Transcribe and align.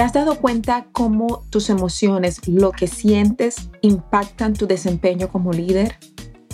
¿Te 0.00 0.04
has 0.04 0.14
dado 0.14 0.36
cuenta 0.36 0.86
cómo 0.92 1.44
tus 1.50 1.68
emociones, 1.68 2.48
lo 2.48 2.72
que 2.72 2.86
sientes, 2.86 3.68
impactan 3.82 4.54
tu 4.54 4.66
desempeño 4.66 5.28
como 5.28 5.52
líder? 5.52 5.98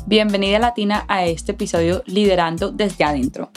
Bienvenida 0.05 0.59
Latina 0.59 1.05
a 1.07 1.27
este 1.27 1.53
episodio 1.53 2.03
Liderando 2.07 2.73
desde 2.73 3.05
adentro. 3.05 3.53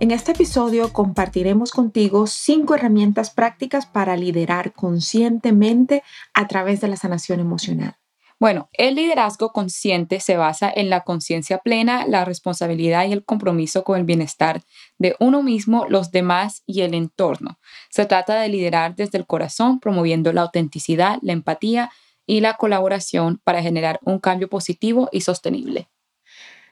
En 0.00 0.12
este 0.12 0.32
episodio 0.32 0.94
compartiremos 0.94 1.72
contigo 1.72 2.26
cinco 2.26 2.74
herramientas 2.74 3.28
prácticas 3.28 3.84
para 3.84 4.16
liderar 4.16 4.72
conscientemente 4.72 6.02
a 6.32 6.48
través 6.48 6.80
de 6.80 6.88
la 6.88 6.96
sanación 6.96 7.38
emocional. 7.38 7.96
Bueno, 8.40 8.68
el 8.72 8.96
liderazgo 8.96 9.52
consciente 9.52 10.20
se 10.20 10.36
basa 10.36 10.72
en 10.74 10.90
la 10.90 11.02
conciencia 11.02 11.58
plena, 11.58 12.06
la 12.06 12.24
responsabilidad 12.24 13.06
y 13.06 13.12
el 13.12 13.24
compromiso 13.24 13.84
con 13.84 13.98
el 13.98 14.04
bienestar 14.04 14.62
de 14.98 15.16
uno 15.20 15.42
mismo, 15.42 15.86
los 15.88 16.10
demás 16.10 16.62
y 16.66 16.82
el 16.82 16.94
entorno. 16.94 17.58
Se 17.90 18.06
trata 18.06 18.40
de 18.40 18.48
liderar 18.48 18.96
desde 18.96 19.18
el 19.18 19.26
corazón, 19.26 19.78
promoviendo 19.78 20.32
la 20.32 20.42
autenticidad, 20.42 21.18
la 21.22 21.32
empatía 21.32 21.90
y 22.26 22.40
la 22.40 22.54
colaboración 22.54 23.40
para 23.44 23.62
generar 23.62 24.00
un 24.02 24.18
cambio 24.18 24.48
positivo 24.48 25.08
y 25.12 25.20
sostenible. 25.20 25.88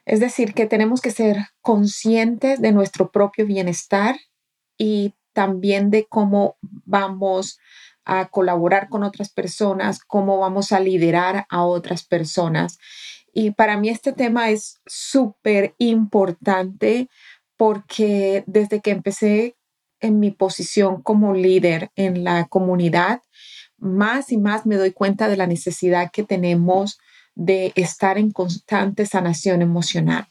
Es 0.04 0.18
decir, 0.18 0.54
que 0.54 0.66
tenemos 0.66 1.00
que 1.00 1.12
ser 1.12 1.36
conscientes 1.60 2.60
de 2.60 2.72
nuestro 2.72 3.12
propio 3.12 3.46
bienestar 3.46 4.16
y 4.76 5.14
también 5.32 5.90
de 5.90 6.06
cómo 6.06 6.56
vamos 6.60 7.58
a 8.04 8.28
colaborar 8.28 8.88
con 8.88 9.02
otras 9.02 9.30
personas, 9.30 10.00
cómo 10.00 10.38
vamos 10.38 10.72
a 10.72 10.80
liderar 10.80 11.46
a 11.48 11.64
otras 11.64 12.04
personas. 12.04 12.78
Y 13.32 13.52
para 13.52 13.76
mí 13.78 13.88
este 13.88 14.12
tema 14.12 14.50
es 14.50 14.80
súper 14.86 15.74
importante 15.78 17.08
porque 17.56 18.44
desde 18.46 18.80
que 18.80 18.90
empecé 18.90 19.56
en 20.00 20.18
mi 20.18 20.30
posición 20.30 21.00
como 21.02 21.32
líder 21.32 21.90
en 21.96 22.24
la 22.24 22.46
comunidad, 22.46 23.22
más 23.78 24.32
y 24.32 24.36
más 24.36 24.66
me 24.66 24.76
doy 24.76 24.92
cuenta 24.92 25.28
de 25.28 25.36
la 25.36 25.46
necesidad 25.46 26.10
que 26.12 26.24
tenemos 26.24 26.98
de 27.34 27.72
estar 27.76 28.18
en 28.18 28.30
constante 28.30 29.06
sanación 29.06 29.62
emocional. 29.62 30.28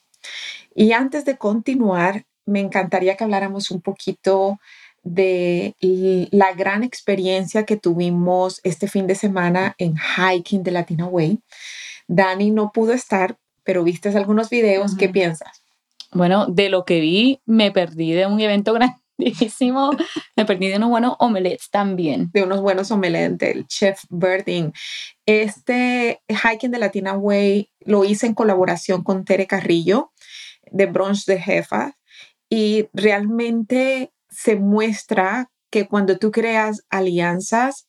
Y 0.75 0.91
antes 0.91 1.25
de 1.25 1.37
continuar, 1.37 2.25
me 2.45 2.59
encantaría 2.59 3.15
que 3.15 3.23
habláramos 3.23 3.71
un 3.71 3.81
poquito 3.81 4.59
de 5.03 5.75
la 6.31 6.53
gran 6.53 6.83
experiencia 6.83 7.65
que 7.65 7.77
tuvimos 7.77 8.59
este 8.63 8.87
fin 8.87 9.07
de 9.07 9.15
semana 9.15 9.75
en 9.77 9.95
hiking 9.97 10.63
de 10.63 10.71
Latina 10.71 11.05
Way. 11.05 11.39
Dani 12.07 12.51
no 12.51 12.71
pudo 12.71 12.93
estar, 12.93 13.37
pero 13.63 13.83
viste 13.83 14.09
algunos 14.09 14.49
videos. 14.49 14.95
¿Qué 14.95 15.09
piensas? 15.09 15.63
Bueno, 16.11 16.45
de 16.47 16.69
lo 16.69 16.85
que 16.85 16.99
vi, 16.99 17.39
me 17.45 17.71
perdí 17.71 18.11
de 18.11 18.25
un 18.25 18.39
evento 18.39 18.73
grandísimo. 19.17 19.91
me 20.35 20.45
perdí 20.45 20.67
de 20.67 20.77
unos 20.77 20.89
buenos 20.89 21.15
omelets 21.19 21.69
también. 21.69 22.29
De 22.33 22.43
unos 22.43 22.61
buenos 22.61 22.91
omelets 22.91 23.37
del 23.37 23.67
chef 23.67 24.03
Birding. 24.09 24.73
Este 25.25 26.21
hiking 26.27 26.71
de 26.71 26.79
Latina 26.79 27.13
Way 27.13 27.69
lo 27.85 28.03
hice 28.03 28.27
en 28.27 28.33
colaboración 28.33 29.03
con 29.03 29.25
Tere 29.25 29.47
Carrillo 29.47 30.11
de 30.71 30.85
Brunch 30.85 31.25
de 31.25 31.39
Jefa 31.39 31.97
y 32.49 32.87
realmente 32.93 34.11
se 34.31 34.55
muestra 34.55 35.51
que 35.69 35.87
cuando 35.87 36.17
tú 36.17 36.31
creas 36.31 36.83
alianzas 36.89 37.87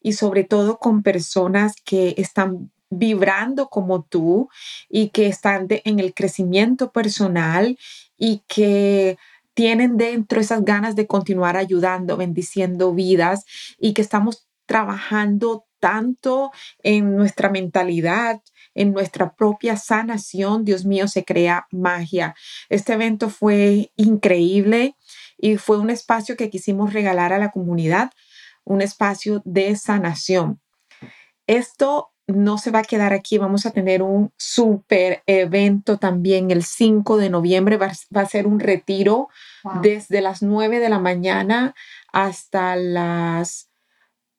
y 0.00 0.14
sobre 0.14 0.44
todo 0.44 0.78
con 0.78 1.02
personas 1.02 1.74
que 1.84 2.14
están 2.16 2.70
vibrando 2.90 3.68
como 3.68 4.02
tú 4.02 4.48
y 4.88 5.10
que 5.10 5.26
están 5.26 5.66
en 5.68 6.00
el 6.00 6.12
crecimiento 6.14 6.90
personal 6.90 7.78
y 8.16 8.42
que 8.48 9.16
tienen 9.54 9.96
dentro 9.96 10.40
esas 10.40 10.64
ganas 10.64 10.96
de 10.96 11.06
continuar 11.06 11.56
ayudando, 11.56 12.16
bendiciendo 12.16 12.94
vidas 12.94 13.44
y 13.78 13.92
que 13.92 14.02
estamos 14.02 14.48
trabajando 14.66 15.66
tanto 15.80 16.52
en 16.82 17.16
nuestra 17.16 17.48
mentalidad, 17.48 18.40
en 18.74 18.92
nuestra 18.92 19.34
propia 19.34 19.76
sanación, 19.76 20.64
Dios 20.64 20.84
mío, 20.84 21.08
se 21.08 21.24
crea 21.24 21.66
magia. 21.72 22.34
Este 22.68 22.92
evento 22.92 23.30
fue 23.30 23.92
increíble 23.96 24.96
y 25.40 25.56
fue 25.56 25.78
un 25.78 25.90
espacio 25.90 26.36
que 26.36 26.50
quisimos 26.50 26.92
regalar 26.92 27.32
a 27.32 27.38
la 27.38 27.50
comunidad, 27.50 28.10
un 28.64 28.82
espacio 28.82 29.42
de 29.44 29.74
sanación. 29.76 30.60
Esto 31.46 32.12
no 32.26 32.58
se 32.58 32.70
va 32.70 32.80
a 32.80 32.84
quedar 32.84 33.12
aquí, 33.12 33.38
vamos 33.38 33.66
a 33.66 33.72
tener 33.72 34.02
un 34.02 34.32
super 34.36 35.22
evento 35.26 35.98
también 35.98 36.50
el 36.50 36.64
5 36.64 37.16
de 37.16 37.30
noviembre, 37.30 37.76
va, 37.76 37.90
a 38.14 38.26
ser 38.26 38.46
un 38.46 38.60
retiro 38.60 39.28
desde 39.82 40.20
las 40.20 40.42
9 40.42 40.78
de 40.78 40.88
la 40.88 40.98
mañana 40.98 41.74
hasta 42.12 42.76
las 42.76 43.70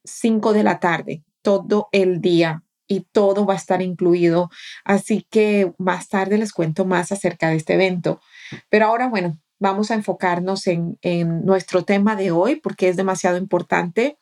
5 0.04 0.52
de 0.52 0.62
la 0.62 0.80
tarde, 0.80 1.22
todo 1.42 1.88
el 1.92 2.20
día 2.20 2.62
y 2.88 3.00
todo 3.12 3.46
va 3.46 3.54
a 3.54 3.58
estar 3.58 3.82
incluido. 3.82 4.50
Así 4.84 5.26
que 5.30 5.72
más 5.78 6.08
tarde 6.08 6.38
les 6.38 6.52
cuento 6.52 6.84
más 6.84 7.12
acerca 7.12 7.48
de 7.48 7.56
este 7.56 7.74
evento. 7.74 8.20
Pero 8.68 8.86
ahora, 8.86 9.08
bueno, 9.08 9.38
vamos 9.62 9.92
a 9.92 9.94
enfocarnos 9.94 10.66
en, 10.66 10.98
nuestro 11.44 11.84
tema 11.84 12.16
de 12.16 12.32
hoy 12.32 12.56
porque 12.56 12.88
es 12.88 12.96
demasiado 12.96 13.36
importante. 13.36 14.18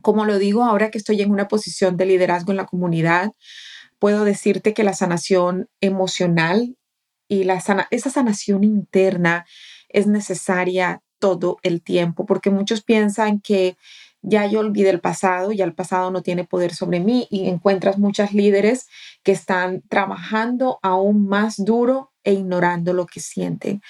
Como 0.00 0.24
lo 0.24 0.38
digo, 0.38 0.62
ahora 0.62 0.92
que 0.92 0.98
estoy 0.98 1.20
en 1.22 1.32
una 1.32 1.48
posición 1.48 1.96
de 1.96 2.06
liderazgo 2.06 2.52
en 2.52 2.58
la 2.58 2.66
comunidad, 2.66 3.32
puedo 3.98 4.24
decirte 4.24 4.74
que 4.74 4.84
la 4.84 4.94
sanación 4.94 5.68
emocional 5.80 6.76
y 7.26 7.48
esa 7.90 8.10
sanación 8.10 8.62
interna 8.62 9.44
es 9.88 10.06
necesaria 10.06 11.02
todo 11.18 11.56
el 11.64 11.82
tiempo, 11.82 12.24
porque 12.24 12.50
muchos 12.50 12.84
piensan 12.84 13.40
que 13.40 13.76
ya 14.22 14.46
yo 14.46 14.60
olvidé 14.60 14.90
el 14.90 15.00
pasado, 15.00 15.52
ya 15.52 15.64
el 15.64 15.74
pasado 15.74 16.10
no 16.10 16.22
tiene 16.22 16.44
poder 16.44 16.74
sobre 16.74 17.00
mí 17.00 17.26
y 17.30 17.48
encuentras 17.48 17.98
muchas 17.98 18.32
líderes 18.32 18.88
que 19.22 19.32
están 19.32 19.82
trabajando 19.88 20.78
aún 20.82 21.28
más 21.28 21.64
duro 21.64 22.12
e 22.24 22.32
ignorando 22.32 22.92
lo 22.92 23.06
que 23.06 23.20
sienten. 23.20 23.80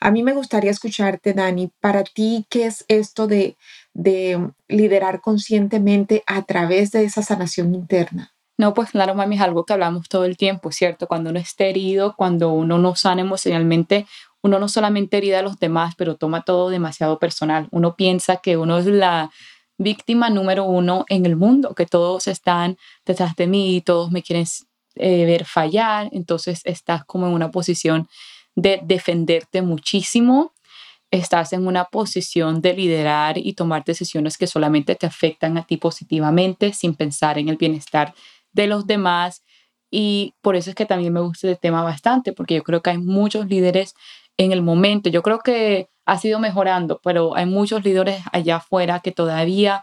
A 0.00 0.10
mí 0.10 0.22
me 0.22 0.34
gustaría 0.34 0.70
escucharte, 0.70 1.32
Dani, 1.32 1.70
para 1.80 2.04
ti, 2.04 2.46
¿qué 2.50 2.66
es 2.66 2.84
esto 2.88 3.26
de, 3.26 3.56
de 3.94 4.50
liderar 4.68 5.20
conscientemente 5.20 6.22
a 6.26 6.42
través 6.42 6.92
de 6.92 7.04
esa 7.04 7.22
sanación 7.22 7.74
interna? 7.74 8.32
No, 8.58 8.72
pues 8.72 8.90
claro, 8.90 9.14
mami, 9.14 9.36
es 9.36 9.42
algo 9.42 9.64
que 9.64 9.74
hablamos 9.74 10.08
todo 10.08 10.24
el 10.24 10.36
tiempo, 10.36 10.72
¿cierto? 10.72 11.06
Cuando 11.06 11.30
uno 11.30 11.38
está 11.38 11.64
herido, 11.64 12.14
cuando 12.16 12.52
uno 12.52 12.78
no 12.78 12.94
sana 12.96 13.20
emocionalmente, 13.20 14.06
uno 14.42 14.58
no 14.58 14.68
solamente 14.68 15.18
herida 15.18 15.40
a 15.40 15.42
los 15.42 15.58
demás, 15.58 15.94
pero 15.96 16.16
toma 16.16 16.42
todo 16.42 16.70
demasiado 16.70 17.18
personal. 17.18 17.68
Uno 17.70 17.96
piensa 17.96 18.38
que 18.38 18.56
uno 18.56 18.78
es 18.78 18.86
la 18.86 19.30
víctima 19.78 20.30
número 20.30 20.64
uno 20.64 21.04
en 21.08 21.26
el 21.26 21.36
mundo, 21.36 21.74
que 21.74 21.86
todos 21.86 22.26
están 22.26 22.76
detrás 23.04 23.36
de 23.36 23.46
mí, 23.46 23.82
todos 23.84 24.10
me 24.10 24.22
quieren 24.22 24.46
eh, 24.96 25.24
ver 25.26 25.44
fallar, 25.44 26.08
entonces 26.12 26.62
estás 26.64 27.04
como 27.04 27.26
en 27.26 27.32
una 27.32 27.50
posición 27.50 28.08
de 28.54 28.80
defenderte 28.82 29.62
muchísimo, 29.62 30.52
estás 31.10 31.52
en 31.52 31.66
una 31.66 31.84
posición 31.84 32.62
de 32.62 32.74
liderar 32.74 33.38
y 33.38 33.52
tomar 33.52 33.84
decisiones 33.84 34.38
que 34.38 34.46
solamente 34.46 34.94
te 34.94 35.06
afectan 35.06 35.58
a 35.58 35.66
ti 35.66 35.76
positivamente 35.76 36.72
sin 36.72 36.94
pensar 36.94 37.38
en 37.38 37.48
el 37.48 37.56
bienestar 37.56 38.14
de 38.52 38.66
los 38.66 38.86
demás. 38.86 39.44
Y 39.90 40.34
por 40.40 40.56
eso 40.56 40.70
es 40.70 40.76
que 40.76 40.86
también 40.86 41.12
me 41.12 41.20
gusta 41.20 41.48
este 41.48 41.60
tema 41.60 41.82
bastante, 41.84 42.32
porque 42.32 42.56
yo 42.56 42.64
creo 42.64 42.82
que 42.82 42.90
hay 42.90 42.98
muchos 42.98 43.46
líderes 43.46 43.94
en 44.36 44.52
el 44.52 44.62
momento. 44.62 45.10
Yo 45.10 45.22
creo 45.22 45.38
que 45.38 45.88
ha 46.06 46.18
sido 46.18 46.38
mejorando, 46.38 47.00
pero 47.02 47.36
hay 47.36 47.46
muchos 47.46 47.84
líderes 47.84 48.22
allá 48.32 48.56
afuera 48.56 49.00
que 49.00 49.12
todavía 49.12 49.82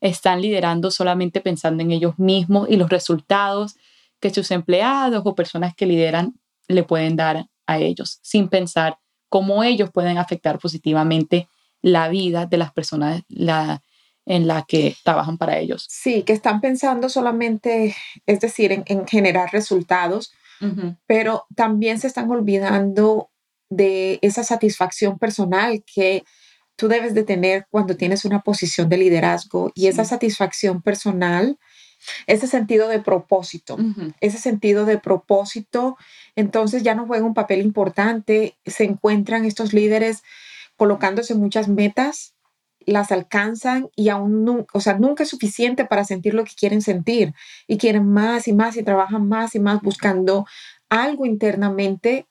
están 0.00 0.42
liderando 0.42 0.90
solamente 0.90 1.40
pensando 1.40 1.82
en 1.82 1.90
ellos 1.90 2.18
mismos 2.18 2.68
y 2.70 2.76
los 2.76 2.90
resultados 2.90 3.76
que 4.20 4.28
sus 4.30 4.50
empleados 4.50 5.22
o 5.24 5.34
personas 5.34 5.74
que 5.74 5.86
lideran 5.86 6.34
le 6.68 6.82
pueden 6.82 7.16
dar 7.16 7.46
a 7.66 7.78
ellos, 7.78 8.18
sin 8.22 8.48
pensar 8.48 8.98
cómo 9.30 9.64
ellos 9.64 9.90
pueden 9.90 10.18
afectar 10.18 10.58
positivamente 10.58 11.48
la 11.80 12.08
vida 12.08 12.46
de 12.46 12.58
las 12.58 12.72
personas 12.72 13.22
en 13.28 14.46
la 14.46 14.62
que 14.68 14.96
trabajan 15.02 15.38
para 15.38 15.58
ellos. 15.58 15.86
Sí, 15.90 16.22
que 16.22 16.34
están 16.34 16.60
pensando 16.60 17.08
solamente, 17.08 17.96
es 18.26 18.40
decir, 18.40 18.84
en, 18.86 19.06
generar 19.06 19.50
resultados, 19.52 20.32
pero 21.06 21.44
también 21.54 21.98
se 21.98 22.06
están 22.06 22.30
olvidando 22.30 23.28
de 23.76 24.18
esa 24.22 24.44
satisfacción 24.44 25.18
personal 25.18 25.84
que 25.92 26.24
tú 26.76 26.88
debes 26.88 27.14
de 27.14 27.24
tener 27.24 27.66
cuando 27.70 27.96
tienes 27.96 28.24
una 28.24 28.40
posición 28.40 28.88
de 28.88 28.98
liderazgo 28.98 29.70
y 29.74 29.86
esa 29.86 30.04
satisfacción 30.04 30.82
personal, 30.82 31.58
ese 32.26 32.46
sentido 32.46 32.88
de 32.88 33.00
propósito, 33.00 33.78
ese 34.20 34.38
sentido 34.38 34.84
de 34.84 34.98
propósito, 34.98 35.96
entonces 36.36 36.82
ya 36.82 36.94
no 36.94 37.06
juega 37.06 37.24
un 37.24 37.34
papel 37.34 37.60
importante, 37.60 38.56
se 38.66 38.84
encuentran 38.84 39.44
estos 39.44 39.72
líderes 39.72 40.22
colocándose 40.76 41.34
muchas 41.34 41.68
metas, 41.68 42.34
las 42.86 43.12
alcanzan 43.12 43.88
y 43.96 44.08
aún 44.08 44.44
nunca, 44.44 44.66
o 44.74 44.80
sea, 44.80 44.98
nunca 44.98 45.22
es 45.22 45.30
suficiente 45.30 45.84
para 45.84 46.04
sentir 46.04 46.34
lo 46.34 46.44
que 46.44 46.52
quieren 46.54 46.82
sentir 46.82 47.32
y 47.66 47.78
quieren 47.78 48.06
más 48.06 48.46
y 48.48 48.52
más 48.52 48.76
y 48.76 48.82
trabajan 48.82 49.26
más 49.28 49.54
y 49.54 49.60
más 49.60 49.80
buscando 49.80 50.46
algo 50.90 51.24
internamente, 51.24 52.26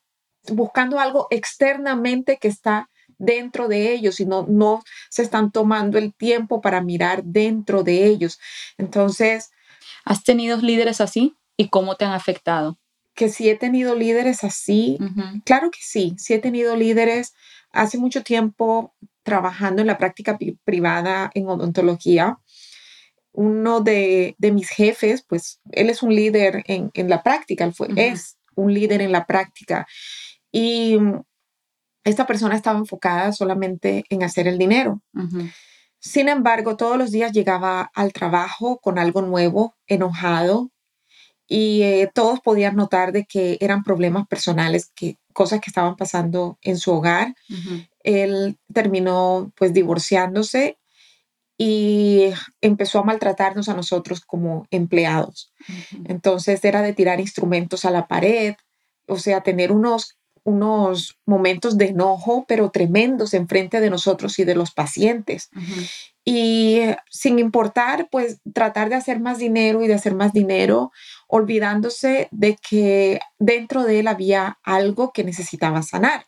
buscando 0.51 0.99
algo 0.99 1.27
externamente 1.29 2.37
que 2.37 2.47
está 2.47 2.89
dentro 3.17 3.67
de 3.67 3.93
ellos 3.93 4.19
y 4.19 4.25
no, 4.25 4.45
no 4.47 4.83
se 5.09 5.21
están 5.21 5.51
tomando 5.51 5.97
el 5.97 6.13
tiempo 6.13 6.61
para 6.61 6.81
mirar 6.81 7.23
dentro 7.23 7.83
de 7.83 8.05
ellos. 8.05 8.39
Entonces... 8.77 9.51
¿Has 10.05 10.23
tenido 10.23 10.57
líderes 10.57 11.01
así 11.01 11.35
y 11.57 11.69
cómo 11.69 11.95
te 11.95 12.05
han 12.05 12.11
afectado? 12.11 12.77
Que 13.15 13.29
si 13.29 13.49
he 13.49 13.55
tenido 13.55 13.95
líderes 13.95 14.43
así, 14.43 14.97
claro 15.45 15.69
que 15.71 15.79
sí, 15.81 16.15
sí 16.17 16.33
he 16.33 16.39
tenido 16.39 16.75
líderes 16.75 17.33
hace 17.71 17.97
mucho 17.97 18.23
tiempo 18.23 18.93
trabajando 19.23 19.81
en 19.81 19.87
la 19.87 19.97
práctica 19.97 20.37
privada 20.63 21.31
en 21.33 21.47
odontología. 21.47 22.39
Uno 23.31 23.81
de, 23.81 24.35
mis 24.39 24.69
jefes, 24.69 25.23
pues 25.27 25.61
él 25.71 25.89
es 25.89 26.03
un 26.03 26.13
líder 26.13 26.63
en, 26.67 26.91
la 27.09 27.23
práctica, 27.23 27.63
él 27.65 27.73
fue, 27.73 27.87
es 27.95 28.37
un 28.55 28.73
líder 28.73 29.01
en 29.01 29.11
la 29.11 29.25
práctica. 29.25 29.87
Y 30.53 30.97
esta 32.05 32.25
persona 32.27 32.55
estaba 32.55 32.79
enfocada 32.79 33.33
solamente 33.33 34.05
en 34.09 34.23
hacer 34.23 34.47
el 34.47 34.57
dinero. 34.57 35.01
Sin 35.99 36.29
embargo, 36.29 36.77
todos 36.77 36.97
los 36.97 37.11
días 37.11 37.31
llegaba 37.31 37.91
al 37.95 38.13
trabajo 38.13 38.79
con 38.79 38.99
algo 38.99 39.21
nuevo, 39.21 39.75
enojado, 39.87 40.69
y 41.47 41.81
eh, 41.83 42.09
todos 42.13 42.39
podían 42.39 42.75
notar 42.75 43.11
de 43.11 43.25
que 43.25 43.57
eran 43.59 43.83
problemas 43.83 44.27
personales, 44.27 44.91
que 44.95 45.17
cosas 45.33 45.59
que 45.59 45.69
estaban 45.69 45.95
pasando 45.95 46.57
en 46.61 46.77
su 46.77 46.91
hogar. 46.91 47.35
Él 48.03 48.57
terminó 48.73 49.51
pues 49.55 49.73
divorciándose 49.73 50.77
y 51.57 52.29
empezó 52.61 52.99
a 52.99 53.03
maltratarnos 53.03 53.69
a 53.69 53.73
nosotros 53.73 54.21
como 54.21 54.67
empleados. 54.71 55.53
Entonces 56.05 56.63
era 56.63 56.81
de 56.81 56.93
tirar 56.93 57.19
instrumentos 57.19 57.85
a 57.85 57.91
la 57.91 58.07
pared, 58.07 58.55
o 59.07 59.17
sea, 59.17 59.41
tener 59.41 59.71
unos 59.71 60.17
unos 60.43 61.17
momentos 61.25 61.77
de 61.77 61.87
enojo, 61.87 62.45
pero 62.47 62.69
tremendos 62.69 63.33
en 63.33 63.47
frente 63.47 63.79
de 63.79 63.89
nosotros 63.89 64.37
y 64.39 64.43
de 64.43 64.55
los 64.55 64.71
pacientes. 64.71 65.49
Y 66.25 66.75
eh, 66.79 66.97
sin 67.09 67.39
importar, 67.39 68.07
pues 68.09 68.39
tratar 68.53 68.89
de 68.89 68.95
hacer 68.95 69.19
más 69.19 69.37
dinero 69.37 69.83
y 69.83 69.87
de 69.87 69.93
hacer 69.93 70.15
más 70.15 70.33
dinero, 70.33 70.91
olvidándose 71.27 72.27
de 72.31 72.57
que 72.57 73.19
dentro 73.39 73.83
de 73.83 73.99
él 73.99 74.07
había 74.07 74.59
algo 74.63 75.11
que 75.11 75.23
necesitaba 75.23 75.81
sanar. 75.81 76.25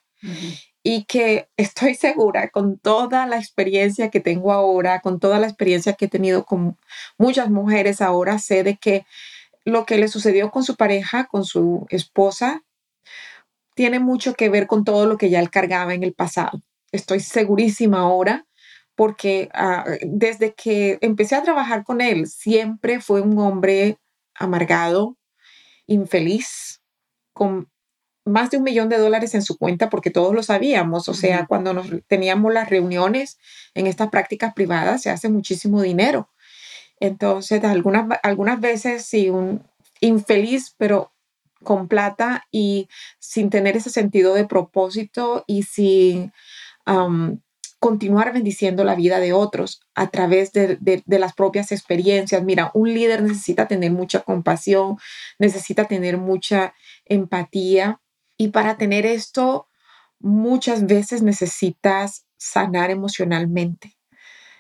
Y 0.82 1.06
que 1.06 1.50
estoy 1.58 1.96
segura, 1.96 2.50
con 2.50 2.78
toda 2.80 3.26
la 3.26 3.38
experiencia 3.38 4.10
que 4.10 4.20
tengo 4.20 4.52
ahora, 4.52 5.02
con 5.02 5.20
toda 5.20 5.40
la 5.40 5.48
experiencia 5.48 5.94
que 5.94 6.06
he 6.06 6.10
tenido 6.10 6.46
con 6.46 6.78
muchas 7.18 7.50
mujeres 7.50 8.02
ahora, 8.02 8.40
sé 8.40 8.64
de 8.64 8.78
que 8.78 9.06
lo 9.66 9.86
que 9.86 9.98
le 9.98 10.08
sucedió 10.08 10.52
con 10.52 10.64
su 10.64 10.76
pareja, 10.76 11.26
con 11.26 11.44
su 11.44 11.86
esposa, 11.90 12.64
tiene 13.76 14.00
mucho 14.00 14.34
que 14.34 14.50
ver 14.50 14.68
con 14.68 14.84
todo 14.84 15.06
lo 15.06 15.18
que 15.18 15.30
ya 15.30 15.40
él 15.40 15.52
cargaba 15.52 15.94
en 15.94 16.04
el 16.04 16.14
pasado. 16.14 16.62
Estoy 16.92 17.20
segurísima 17.20 18.00
ahora 18.00 18.48
porque 18.96 19.50
ah, 19.54 19.86
desde 20.02 20.54
que 20.54 20.98
empecé 21.02 21.36
a 21.36 21.44
trabajar 21.44 21.84
con 21.84 22.02
él, 22.02 22.28
siempre 22.28 23.02
fue 23.02 23.22
un 23.22 23.38
hombre 23.38 24.00
amargado, 24.34 25.18
infeliz, 25.86 26.82
con 27.34 27.70
más 28.26 28.50
de 28.50 28.58
un 28.58 28.64
millón 28.64 28.90
de 28.90 28.98
dólares 28.98 29.36
en 29.36 29.44
su 29.44 29.58
cuenta, 29.58 29.90
porque 29.90 30.10
todos 30.10 30.34
lo 30.34 30.42
sabíamos. 30.42 31.10
O 31.10 31.14
sea, 31.14 31.46
cuando 31.46 31.74
nos 31.74 31.88
teníamos 32.08 32.54
las 32.54 32.70
reuniones 32.70 33.38
en 33.76 33.86
estas 33.86 34.10
prácticas 34.10 34.54
privadas, 34.54 35.04
se 35.04 35.12
hace 35.12 35.30
muchísimo 35.30 35.82
dinero. 35.82 36.30
Entonces, 37.00 37.64
algunas, 37.64 38.20
algunas 38.24 38.60
veces 38.62 39.06
sí, 39.06 39.30
un 39.30 39.64
infeliz, 40.00 40.74
pero 40.78 41.12
con 41.66 41.90
plata 41.90 42.46
y 42.50 42.88
sin 43.20 43.50
tener 43.50 43.76
ese 43.76 43.90
sentido 43.90 44.34
de 44.34 44.46
propósito 44.46 45.44
y 45.46 45.64
sin 45.64 46.32
continuar 47.80 48.34
bendiciendo 48.34 48.84
la 48.84 48.96
vida 48.96 49.20
de 49.20 49.34
otros 49.34 49.82
a 49.94 50.10
través 50.10 50.52
de, 50.54 51.04
las 51.06 51.34
propias 51.34 51.72
experiencias. 51.72 52.44
Mira, 52.44 52.72
un 52.74 52.92
líder 52.94 53.22
necesita 53.22 53.68
tener 53.68 53.92
mucha 53.92 54.22
compasión, 54.22 54.98
necesita 55.38 55.86
tener 55.86 56.18
mucha 56.18 56.74
empatía 57.06 58.02
y 58.38 58.48
para 58.48 58.78
tener 58.78 59.06
esto 59.06 59.68
muchas 60.20 60.88
veces 60.88 61.22
necesitas 61.22 62.26
sanar 62.38 62.90
emocionalmente 62.90 63.98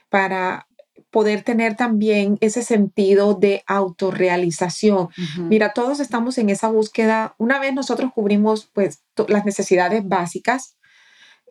para 0.09 0.67
poder 1.15 1.43
tener 1.43 1.77
también 1.77 2.37
ese 2.41 2.61
sentido 2.61 3.35
de 3.35 3.63
autorrealización. 3.67 5.07
Mira, 5.37 5.71
todos 5.71 6.01
estamos 6.01 6.37
en 6.37 6.49
esa 6.49 6.67
búsqueda. 6.67 7.35
Una 7.37 7.57
vez 7.57 7.73
nosotros 7.73 8.11
cubrimos 8.13 8.69
pues 8.73 9.01
las 9.29 9.45
necesidades 9.45 10.05
básicas, 10.05 10.75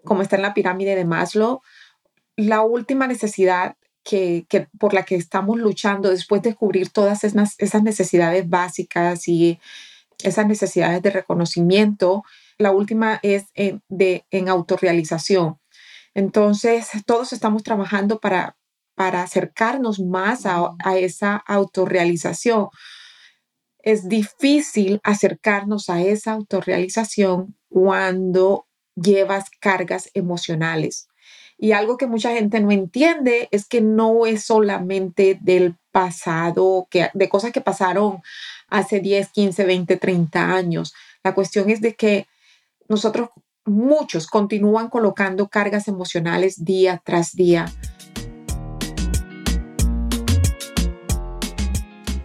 como 0.05 0.21
está 0.21 0.37
en 0.37 0.43
la 0.43 0.53
pirámide 0.53 0.95
de 0.95 1.07
Maslow, 1.07 1.63
la 2.37 2.61
última 2.61 3.07
necesidad 3.07 3.77
que, 4.03 4.47
por 4.79 4.93
la 4.93 5.05
que 5.07 5.15
estamos 5.15 5.59
luchando 5.59 6.11
después 6.11 6.43
de 6.43 6.55
cubrir 6.55 6.91
todas 6.91 7.25
esas, 7.25 7.55
esas 7.57 7.83
necesidades 7.83 8.47
básicas 8.47 9.27
y 9.29 9.59
esas 10.23 10.47
necesidades 10.47 11.01
de 11.01 11.09
reconocimiento, 11.09 12.23
la 12.59 12.71
última 12.71 13.19
es 13.23 13.47
en, 13.55 13.83
de, 13.89 14.27
en 14.31 14.51
autorrealización. 14.51 15.59
Entonces, 16.13 16.91
todos 17.07 17.33
estamos 17.33 17.63
trabajando 17.63 18.21
para, 18.21 18.59
para 18.95 19.23
acercarnos 19.23 20.01
más 20.01 20.47
a, 20.47 20.75
esa 20.97 21.37
autorrealización. 21.37 22.69
Es 23.79 24.09
difícil 24.09 25.01
acercarnos 25.03 25.91
a 25.91 26.01
esa 26.01 26.33
autorrealización 26.33 27.57
cuando 27.69 28.67
llevas 28.95 29.51
cargas 29.61 30.11
emocionales. 30.15 31.09
Y 31.57 31.73
algo 31.73 31.97
que 31.97 32.07
mucha 32.07 32.33
gente 32.33 32.61
no 32.61 32.71
entiende 32.73 33.49
es 33.51 33.67
que 33.67 33.81
no 33.81 34.27
es 34.27 34.45
solamente 34.45 35.39
del 35.41 35.77
pasado, 35.93 36.89
que, 36.91 37.11
de 37.15 37.29
cosas 37.29 37.53
que 37.53 37.61
pasaron 37.61 38.23
hace 38.69 39.01
10, 39.01 39.31
15, 39.31 39.65
20, 39.65 39.97
30 39.97 40.53
años. 40.53 40.95
La 41.23 41.35
cuestión 41.35 41.71
es 41.71 41.81
de 41.81 41.95
que 41.95 42.27
nosotros, 42.89 43.31
muchos, 43.65 44.27
continúan 44.27 44.89
colocando 44.89 45.49
cargas 45.49 45.89
emocionales 45.89 46.65
día 46.65 47.01
tras 47.05 47.33
día. 47.33 47.67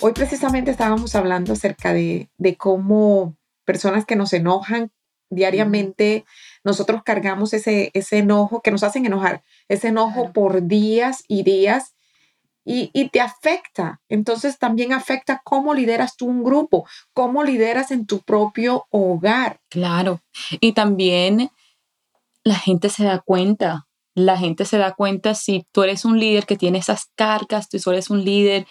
Hoy 0.00 0.12
precisamente 0.12 0.70
estábamos 0.70 1.16
hablando 1.16 1.54
acerca 1.54 1.92
de, 1.92 2.30
de 2.38 2.56
cómo 2.56 3.36
personas 3.64 4.04
que 4.04 4.14
nos 4.14 4.32
enojan 4.32 4.92
diariamente, 5.30 6.24
nosotros 6.66 7.02
cargamos 7.04 7.54
ese, 7.54 7.92
ese 7.94 8.18
enojo 8.18 8.60
que 8.60 8.72
nos 8.72 8.82
hacen 8.82 9.06
enojar 9.06 9.44
ese 9.68 9.88
enojo 9.88 10.32
por 10.32 10.66
días 10.66 11.22
y 11.28 11.44
días 11.44 11.94
y, 12.64 13.08
te 13.10 13.20
afecta. 13.20 14.00
Entonces 14.08 14.58
también 14.58 14.92
afecta 14.92 15.40
cómo 15.44 15.74
lideras 15.74 16.16
tú 16.16 16.26
un 16.26 16.42
grupo, 16.42 16.84
cómo 17.12 17.44
lideras 17.44 17.92
en 17.92 18.04
tu 18.04 18.18
propio 18.22 18.86
hogar. 18.90 19.60
Claro. 19.68 20.20
Y 20.60 20.72
también 20.72 21.52
la 22.42 22.56
gente 22.56 22.88
se 22.88 23.04
da 23.04 23.20
cuenta. 23.20 23.86
La 24.16 24.36
gente 24.36 24.64
se 24.64 24.78
da 24.78 24.94
cuenta 24.94 25.34
si 25.36 25.68
tú 25.70 25.84
eres 25.84 26.04
un 26.04 26.18
líder 26.18 26.46
que 26.46 26.56
tiene 26.56 26.78
esas 26.78 27.12
cargas, 27.14 27.68
tú 27.68 27.78
eres 27.92 28.10
un 28.10 28.24
líder 28.24 28.66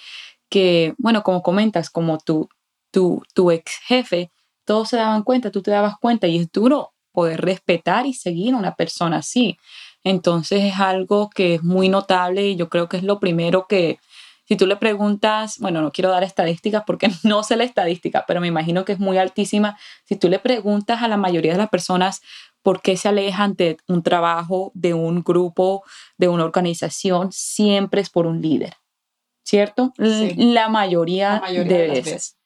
que, 0.49 0.95
bueno, 0.97 1.23
como 1.23 1.41
comentas, 1.41 1.89
como 1.89 2.17
tu, 2.17 2.49
tu, 2.91 3.23
tu 3.33 3.51
ex 3.51 3.77
jefe, 3.87 4.33
todos 4.65 4.89
se 4.89 4.97
daban 4.97 5.23
cuenta, 5.23 5.49
tú 5.49 5.61
te 5.61 5.71
dabas 5.71 5.95
cuenta 6.01 6.27
y 6.27 6.39
es 6.39 6.51
duro 6.51 6.94
poder 7.15 7.41
respetar 7.41 8.05
y 8.05 8.13
seguir 8.13 8.53
a 8.53 8.57
una 8.57 8.75
persona 8.75 9.17
así. 9.17 9.57
Entonces 10.03 10.63
es 10.63 10.79
algo 10.79 11.31
que 11.31 11.55
es 11.55 11.63
muy 11.63 11.89
notable 11.89 12.47
y 12.47 12.55
yo 12.55 12.69
creo 12.69 12.87
que 12.87 12.97
es 12.97 13.03
lo 13.03 13.19
primero 13.19 13.65
que, 13.67 13.97
Si 14.47 14.55
tú 14.55 14.67
le 14.67 14.75
preguntas, 14.75 15.57
bueno, 15.57 15.81
no 15.81 15.91
quiero 15.91 16.11
dar 16.11 16.23
estadísticas 16.23 16.83
porque 16.85 17.09
no 17.23 17.41
sé 17.41 17.55
la 17.55 17.63
estadística, 17.63 18.25
pero 18.27 18.39
me 18.39 18.47
imagino 18.47 18.85
que 18.85 18.93
es 18.93 18.99
muy 18.99 19.17
altísima. 19.17 19.79
Si 20.03 20.15
tú 20.15 20.29
le 20.29 20.37
preguntas 20.37 21.01
a 21.01 21.07
la 21.07 21.17
mayoría 21.17 21.53
de 21.53 21.57
las 21.57 21.69
personas 21.69 22.21
por 22.61 22.81
qué 22.81 22.97
se 22.97 23.07
alejan 23.07 23.55
de 23.55 23.77
un 23.87 24.03
trabajo, 24.03 24.71
de 24.75 24.93
un 24.93 25.23
grupo, 25.23 25.83
de 26.17 26.27
una 26.27 26.45
organización, 26.45 27.31
siempre 27.31 28.01
es 28.01 28.11
por 28.11 28.27
un 28.27 28.41
líder, 28.41 28.75
¿cierto? 29.43 29.93
La, 29.97 30.69
mayoría 30.69 31.41
de, 31.47 31.63
veces. 31.63 32.05
veces. 32.05 32.37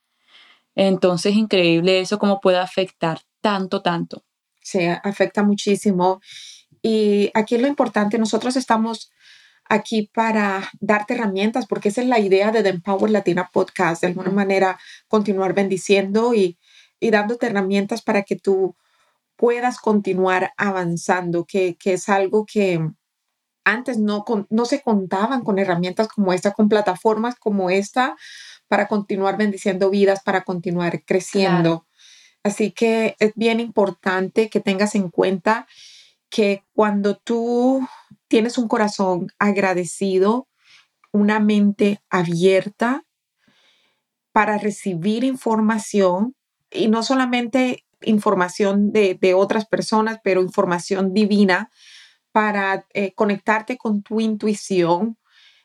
Entonces, 0.76 1.36
increíble 1.36 2.00
eso, 2.00 2.20
cómo 2.20 2.40
puede 2.40 2.58
afectar 2.58 3.20
tanto, 3.42 3.82
tanto. 3.82 4.24
Sí, 4.70 4.86
afecta 4.86 5.42
muchísimo. 5.42 6.22
Y 6.84 7.32
aquí 7.34 7.56
es 7.56 7.62
lo 7.62 7.68
importante, 7.68 8.20
nosotros 8.20 8.56
estamos 8.56 9.12
aquí 9.66 10.12
para 10.14 10.70
darte 10.80 11.16
herramientas, 11.16 11.66
porque 11.66 11.90
esa 11.90 12.02
es 12.02 12.08
la 12.08 12.20
idea 12.20 12.52
de 12.52 12.62
The 12.62 12.70
Empower 12.70 13.10
Latina 13.10 13.50
Podcast, 13.52 14.02
de 14.02 14.10
alguna 14.10 14.30
manera 14.30 14.80
continuar 15.08 15.56
bendiciendo 15.56 16.36
y, 16.36 16.60
y 17.00 17.10
dándote 17.10 17.48
herramientas 17.48 18.04
para 18.04 18.22
que 18.22 18.36
tú 18.36 18.76
puedas 19.36 19.80
continuar 19.80 20.54
avanzando, 20.56 21.46
que, 21.46 21.76
que 21.76 21.94
es 21.94 22.08
algo 22.08 22.46
que 22.46 22.80
antes 23.64 23.98
no, 23.98 24.24
no 24.50 24.66
se 24.66 24.82
contaban 24.84 25.44
con 25.44 25.58
herramientas 25.58 26.10
como 26.10 26.32
esta, 26.32 26.52
con 26.52 26.70
plataformas 26.70 27.36
como 27.40 27.72
esta, 27.72 28.16
para 28.68 28.88
continuar 28.88 29.36
bendiciendo 29.36 29.90
vidas, 29.90 30.22
para 30.24 30.44
continuar 30.44 31.04
creciendo. 31.06 31.88
Así 32.44 32.72
que 32.72 33.16
es 33.20 33.34
bien 33.36 33.60
importante 33.60 34.50
que 34.50 34.60
tengas 34.60 34.96
en 34.96 35.10
cuenta 35.10 35.68
que 36.30 36.64
cuando 36.74 37.18
tú 37.18 37.88
tienes 38.28 38.58
un 38.58 38.68
corazón 38.68 39.28
agradecido, 39.40 40.48
una 41.12 41.40
mente 41.40 42.02
abierta 42.10 43.04
para 44.32 44.58
recibir 44.58 45.24
información 45.24 46.36
y 46.72 46.88
no 46.88 47.04
solamente 47.04 47.84
información 48.02 48.92
de, 48.94 49.34
otras 49.36 49.66
personas, 49.66 50.20
pero 50.24 50.42
información 50.42 51.14
divina 51.14 51.70
para 52.32 52.86
eh, 52.94 53.14
conectarte 53.16 53.78
con 53.78 54.04
tu 54.04 54.22
intuición. 54.22 55.18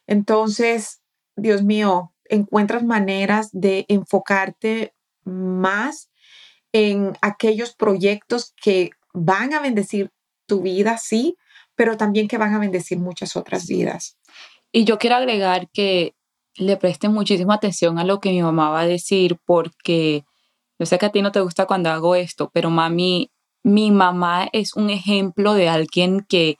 Entonces, 0.06 1.02
Dios 1.36 1.62
mío, 1.62 2.12
encuentras 2.24 2.82
maneras 2.82 3.50
de 3.52 3.84
enfocarte 3.88 4.94
más 5.24 6.10
en 6.74 7.16
aquellos 7.22 7.74
proyectos 7.74 8.52
que 8.60 8.90
van 9.14 9.54
a 9.54 9.60
bendecir 9.60 10.10
tu 10.46 10.60
vida, 10.60 10.98
sí, 10.98 11.36
pero 11.76 11.96
también 11.96 12.26
que 12.26 12.36
van 12.36 12.52
a 12.52 12.58
bendecir 12.58 12.98
muchas 12.98 13.36
otras 13.36 13.66
vidas. 13.68 14.18
Y 14.72 14.84
yo 14.84 14.98
quiero 14.98 15.16
agregar 15.16 15.70
que 15.72 16.14
le 16.56 16.76
presten 16.76 17.12
muchísima 17.12 17.54
atención 17.54 17.98
a 17.98 18.04
lo 18.04 18.20
que 18.20 18.30
mi 18.30 18.42
mamá 18.42 18.70
va 18.70 18.80
a 18.80 18.86
decir, 18.86 19.38
porque 19.46 20.24
yo 20.78 20.84
sé 20.84 20.98
que 20.98 21.06
a 21.06 21.12
ti 21.12 21.22
no 21.22 21.30
te 21.30 21.40
gusta 21.40 21.66
cuando 21.66 21.90
hago 21.90 22.16
esto, 22.16 22.50
pero 22.52 22.70
mami, 22.70 23.30
mi 23.62 23.92
mamá 23.92 24.48
es 24.52 24.74
un 24.74 24.90
ejemplo 24.90 25.54
de 25.54 25.68
alguien 25.68 26.26
que 26.28 26.58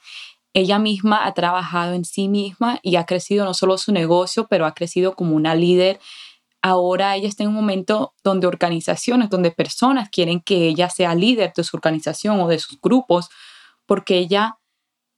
ella 0.53 0.79
misma 0.79 1.27
ha 1.27 1.33
trabajado 1.33 1.93
en 1.93 2.05
sí 2.05 2.29
misma 2.29 2.79
y 2.81 2.95
ha 2.95 3.05
crecido 3.05 3.43
no 3.43 3.53
solo 3.53 3.77
su 3.77 3.91
negocio, 3.91 4.47
pero 4.49 4.65
ha 4.65 4.73
crecido 4.73 5.13
como 5.13 5.35
una 5.35 5.55
líder. 5.55 5.99
Ahora 6.67 7.15
ella 7.15 7.27
está 7.27 7.43
en 7.43 7.49
un 7.49 7.55
momento 7.55 8.15
donde 8.23 8.47
organizaciones, 8.47 9.29
donde 9.29 9.51
personas 9.51 10.09
quieren 10.09 10.41
que 10.41 10.67
ella 10.67 10.89
sea 10.89 11.13
líder 11.13 11.53
de 11.55 11.63
su 11.63 11.77
organización 11.77 12.39
o 12.39 12.47
de 12.47 12.57
sus 12.57 12.81
grupos, 12.81 13.29
porque 13.85 14.17
ella 14.17 14.57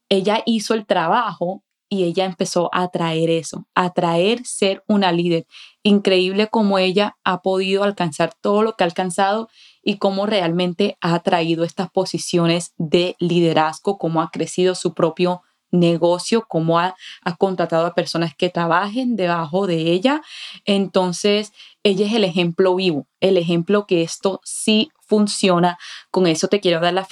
ella 0.10 0.44
hizo 0.46 0.74
el 0.74 0.86
trabajo 0.86 1.64
y 1.88 2.04
ella 2.04 2.26
empezó 2.26 2.70
a 2.74 2.90
traer 2.90 3.30
eso, 3.30 3.66
a 3.76 3.94
traer 3.94 4.46
ser 4.46 4.84
una 4.90 5.14
líder. 5.14 5.48
Increíble 5.84 6.50
cómo 6.50 6.80
ella 6.80 7.16
ha 7.24 7.42
podido 7.42 7.86
alcanzar 7.86 8.34
todo 8.42 8.62
lo 8.62 8.74
que 8.74 8.84
ha 8.84 8.88
alcanzado 8.88 9.48
y 9.82 10.00
cómo 10.00 10.26
realmente 10.26 10.98
ha 11.00 11.18
traído 11.22 11.64
estas 11.64 11.90
posiciones 11.90 12.74
de 12.76 13.16
liderazgo, 13.20 13.98
cómo 13.98 14.22
ha 14.22 14.32
crecido 14.32 14.76
su 14.76 14.94
propio 14.94 15.44
negocio, 15.72 16.46
cómo 16.48 16.80
ha, 16.80 16.96
ha, 17.24 17.36
contratado 17.36 17.86
a 17.86 17.94
personas 17.94 18.36
que 18.36 18.50
trabajen 18.50 19.16
debajo 19.16 19.68
de 19.68 19.92
ella. 19.92 20.22
Entonces, 20.66 21.52
ella 21.84 22.06
es 22.06 22.14
el 22.14 22.24
ejemplo 22.24 22.76
vivo, 22.76 23.08
el 23.20 23.38
ejemplo 23.38 23.86
que 23.86 24.02
esto 24.02 24.42
sí 24.44 24.90
funciona. 25.08 25.78
Con 26.12 26.28
eso 26.28 26.48
te 26.48 26.60
quiero 26.60 26.80
dar 26.80 26.94
las, 26.94 27.08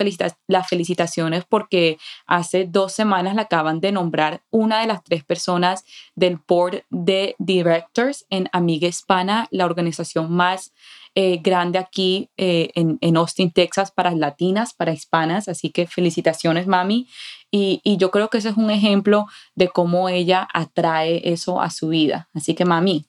las 0.47 0.67
felicitaciones 0.67 1.45
porque 1.47 1.97
hace 2.27 2.65
dos 2.65 2.93
semanas 2.93 3.35
la 3.35 3.43
acaban 3.43 3.79
de 3.79 3.91
nombrar 3.91 4.43
una 4.51 4.81
de 4.81 4.87
las 4.87 5.03
tres 5.03 5.23
personas 5.23 5.85
del 6.15 6.39
board 6.47 6.83
de 6.89 7.35
directors 7.39 8.25
en 8.29 8.49
Amiga 8.51 8.87
Hispana, 8.87 9.47
la 9.51 9.65
organización 9.65 10.31
más 10.31 10.73
eh, 11.17 11.39
grande 11.41 11.79
aquí 11.79 12.29
eh, 12.35 12.71
en, 12.75 12.97
en, 12.99 13.15
Austin, 13.15 13.49
Texas, 13.49 13.89
para 13.89 14.13
latinas, 14.13 14.73
para 14.73 14.91
hispanas. 14.91 15.47
Así 15.47 15.69
que 15.69 15.87
felicitaciones, 15.87 16.67
mami. 16.67 17.07
Y, 17.51 17.79
y, 17.85 17.95
yo 17.95 18.11
creo 18.11 18.29
que 18.29 18.39
ese 18.39 18.49
es 18.49 18.57
un 18.57 18.69
ejemplo 18.69 19.25
de 19.55 19.69
cómo 19.69 20.09
ella 20.09 20.45
atrae 20.53 21.21
eso 21.31 21.61
a 21.61 21.69
su 21.69 21.87
vida. 21.87 22.27
Así 22.33 22.53
que, 22.53 22.65
mami, 22.65 23.07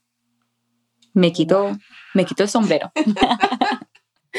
me 1.14 1.32
quito, 1.32 1.76
me 2.14 2.24
quito 2.24 2.44
el 2.44 2.48
sombrero. 2.48 2.92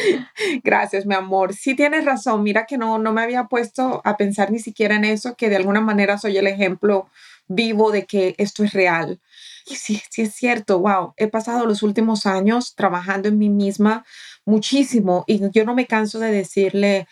Gracias, 0.63 1.05
mi 1.05 1.15
amor. 1.15 1.53
Sí 1.53 1.75
tienes 1.75 2.05
razón. 2.05 2.43
Mira 2.43 2.65
que 2.65 2.77
no, 2.77 2.97
no 2.99 3.13
me 3.13 3.21
había 3.21 3.45
puesto 3.45 4.01
a 4.03 4.17
pensar 4.17 4.51
ni 4.51 4.59
siquiera 4.59 4.95
en 4.95 5.05
eso, 5.05 5.35
que 5.35 5.49
de 5.49 5.55
alguna 5.57 5.81
manera 5.81 6.17
soy 6.17 6.37
el 6.37 6.47
ejemplo 6.47 7.09
vivo 7.47 7.91
de 7.91 8.05
que 8.05 8.35
esto 8.37 8.63
es 8.63 8.73
real. 8.73 9.19
Y 9.65 9.75
sí, 9.75 10.01
sí 10.09 10.23
es 10.23 10.33
cierto. 10.33 10.79
Wow, 10.79 11.13
he 11.17 11.27
pasado 11.27 11.65
los 11.65 11.83
últimos 11.83 12.25
años 12.25 12.75
trabajando 12.75 13.29
en 13.29 13.37
mí 13.37 13.49
misma 13.49 14.05
muchísimo 14.45 15.23
y 15.27 15.41
yo 15.51 15.65
no 15.65 15.75
me 15.75 15.87
canso 15.87 16.19
de 16.19 16.31
decirle 16.31 17.07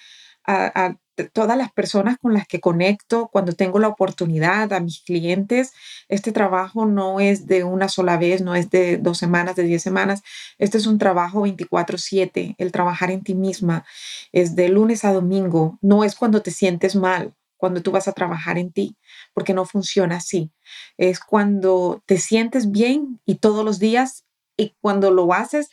a, 0.46 0.86
a 0.86 0.98
todas 1.24 1.58
las 1.58 1.72
personas 1.72 2.18
con 2.22 2.34
las 2.34 2.48
que 2.48 2.60
conecto 2.60 3.30
cuando 3.32 3.54
tengo 3.54 3.80
la 3.80 3.88
oportunidad, 3.88 4.74
a 4.74 4.80
mis 4.80 5.02
clientes, 5.02 5.72
este 6.10 6.32
trabajo 6.32 6.86
no 6.86 7.20
es 7.20 7.48
de 7.48 7.64
una 7.64 7.90
sola 7.90 8.18
vez, 8.18 8.42
no 8.42 8.56
es 8.56 8.70
de 8.70 8.98
dos 8.98 9.18
semanas, 9.18 9.56
de 9.56 9.64
diez 9.64 9.82
semanas, 9.82 10.24
este 10.58 10.78
es 10.78 10.88
un 10.88 10.98
trabajo 10.98 11.42
24/7, 11.42 12.56
el 12.58 12.72
trabajar 12.72 13.12
en 13.12 13.24
ti 13.24 13.36
misma 13.36 13.86
es 14.32 14.56
de 14.56 14.70
lunes 14.70 15.06
a 15.06 15.14
domingo, 15.14 15.78
no 15.82 16.04
es 16.04 16.16
cuando 16.16 16.42
te 16.42 16.52
sientes 16.52 16.96
mal, 16.96 17.34
cuando 17.58 17.82
tú 17.82 17.92
vas 17.92 18.08
a 18.08 18.14
trabajar 18.14 18.58
en 18.58 18.72
ti, 18.72 18.96
porque 19.34 19.54
no 19.54 19.66
funciona 19.66 20.18
así, 20.18 20.52
es 20.98 21.20
cuando 21.20 22.04
te 22.06 22.18
sientes 22.18 22.72
bien 22.72 23.20
y 23.26 23.36
todos 23.36 23.64
los 23.64 23.80
días 23.80 24.26
y 24.58 24.76
cuando 24.82 25.12
lo 25.12 25.34
haces 25.34 25.70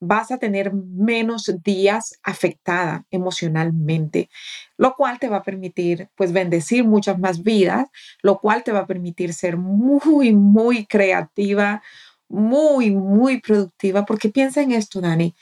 vas 0.00 0.30
a 0.30 0.38
tener 0.38 0.72
menos 0.72 1.52
días 1.62 2.18
afectada 2.22 3.06
emocionalmente, 3.10 4.30
lo 4.76 4.94
cual 4.96 5.18
te 5.18 5.28
va 5.28 5.38
a 5.38 5.42
permitir 5.42 6.08
pues 6.16 6.32
bendecir 6.32 6.84
muchas 6.84 7.18
más 7.18 7.42
vidas, 7.42 7.86
lo 8.22 8.38
cual 8.38 8.64
te 8.64 8.72
va 8.72 8.80
a 8.80 8.86
permitir 8.86 9.34
ser 9.34 9.56
muy, 9.56 10.32
muy 10.32 10.86
creativa, 10.86 11.82
muy, 12.28 12.90
muy 12.90 13.40
productiva, 13.40 14.04
porque 14.06 14.30
piensa 14.30 14.62
en 14.62 14.72
esto, 14.72 15.00
Dani, 15.00 15.34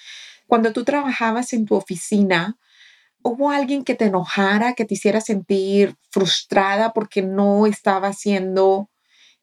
cuando 0.47 0.73
tú 0.73 0.85
trabajabas 0.85 1.53
en 1.53 1.65
tu 1.65 1.75
oficina, 1.75 2.59
¿Hubo 3.23 3.51
alguien 3.51 3.85
que 3.85 3.95
te 3.95 4.07
enojara, 4.07 4.75
que 4.75 4.85
te 4.85 4.95
hiciera 4.95 5.21
sentir 5.21 5.97
frustrada 6.11 6.93
porque 6.93 7.21
no 7.21 7.67
estaba 7.67 8.09
haciendo 8.09 8.89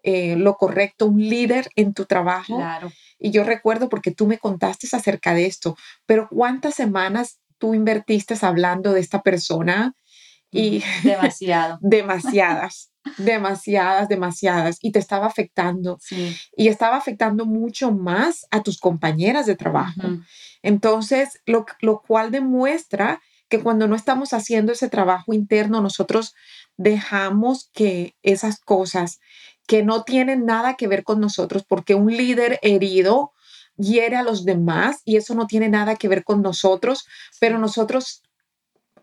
eh, 0.02 0.36
lo 0.38 0.56
correcto, 0.56 1.08
un 1.08 1.20
líder 1.20 1.70
en 1.76 1.94
tu 1.94 2.06
trabajo? 2.06 2.56
Claro. 2.58 2.92
Y 3.20 3.32
yo 3.32 3.44
recuerdo 3.44 3.90
porque 3.90 4.12
tú 4.12 4.28
me 4.28 4.38
contaste 4.38 4.88
acerca 4.92 5.34
de 5.34 5.46
esto, 5.46 5.78
pero 6.06 6.28
¿cuántas 6.30 6.76
semanas 6.76 7.40
tú 7.58 7.74
invertiste 7.74 8.36
hablando 8.42 8.94
de 8.94 9.00
esta 9.00 9.22
persona? 9.22 9.96
Y 10.52 10.84
demasiado. 11.04 11.78
demasiadas, 11.82 12.92
demasiadas, 13.18 14.08
demasiadas. 14.08 14.78
Y 14.82 14.92
te 14.92 15.00
estaba 15.00 15.26
afectando. 15.28 16.00
Y 16.56 16.68
estaba 16.68 16.98
afectando 16.98 17.46
mucho 17.46 17.92
más 17.92 18.46
a 18.52 18.64
tus 18.64 18.80
compañeras 18.80 19.46
de 19.46 19.56
trabajo. 19.56 20.02
Entonces, 20.62 21.42
lo, 21.46 21.66
lo 21.82 22.02
cual 22.02 22.32
demuestra 22.32 23.22
que 23.50 23.60
cuando 23.60 23.88
no 23.88 23.96
estamos 23.96 24.34
haciendo 24.34 24.72
ese 24.72 24.90
trabajo 24.90 25.34
interno, 25.34 25.82
nosotros 25.82 26.34
dejamos 26.78 27.70
que 27.74 28.16
esas 28.24 28.60
cosas 28.60 29.20
que 29.68 29.84
no 29.84 30.04
tienen 30.04 30.46
nada 30.46 30.76
que 30.76 30.88
ver 30.88 31.04
con 31.04 31.20
nosotros, 31.20 31.64
porque 31.68 31.96
un 31.96 32.16
líder 32.16 32.60
herido 32.62 33.32
hiere 33.78 34.16
a 34.16 34.24
los 34.24 34.46
demás 34.46 35.02
y 35.06 35.18
eso 35.18 35.36
no 35.36 35.48
tiene 35.48 35.70
nada 35.70 35.96
que 35.96 36.08
ver 36.08 36.24
con 36.24 36.42
nosotros, 36.42 37.06
pero 37.40 37.58
nosotros 37.58 38.24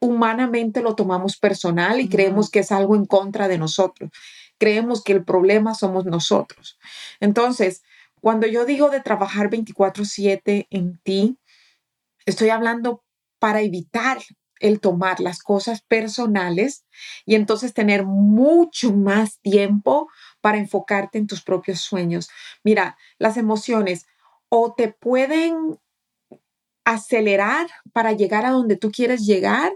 humanamente 0.01 0.83
lo 0.83 0.95
tomamos 0.95 1.37
personal 1.37 2.01
y 2.01 2.09
creemos 2.09 2.51
que 2.51 2.61
es 2.61 2.73
algo 2.73 2.97
en 2.97 3.07
contra 3.07 3.49
de 3.49 3.59
nosotros. 3.59 4.11
Creemos 4.59 5.03
que 5.03 5.13
el 5.13 5.25
problema 5.25 5.75
somos 5.75 6.05
nosotros. 6.07 6.79
Entonces, 7.21 7.83
cuando 8.21 8.47
yo 8.47 8.65
digo 8.65 8.91
de 8.91 9.01
trabajar 9.01 9.49
24/7 9.51 10.67
en 10.71 10.99
ti, 11.03 11.39
estoy 12.27 12.49
hablando 12.49 13.05
para 13.39 13.61
evitar 13.61 14.19
el 14.61 14.81
tomar 14.81 15.21
las 15.21 15.41
cosas 15.41 15.83
personales 15.83 16.85
y 17.27 17.35
entonces 17.35 17.75
tener 17.75 18.05
mucho 18.05 18.93
más 18.93 19.41
tiempo 19.41 20.09
para 20.43 20.59
enfocarte 20.59 21.17
en 21.17 21.27
tus 21.27 21.41
propios 21.41 21.81
sueños. 21.81 22.29
Mira, 22.63 22.99
las 23.19 23.39
emociones 23.39 24.07
o 24.51 24.75
te 24.75 24.89
pueden 24.89 25.79
acelerar 26.85 27.69
para 27.95 28.13
llegar 28.13 28.45
a 28.45 28.51
donde 28.51 28.77
tú 28.77 28.91
quieres 28.91 29.25
llegar 29.25 29.73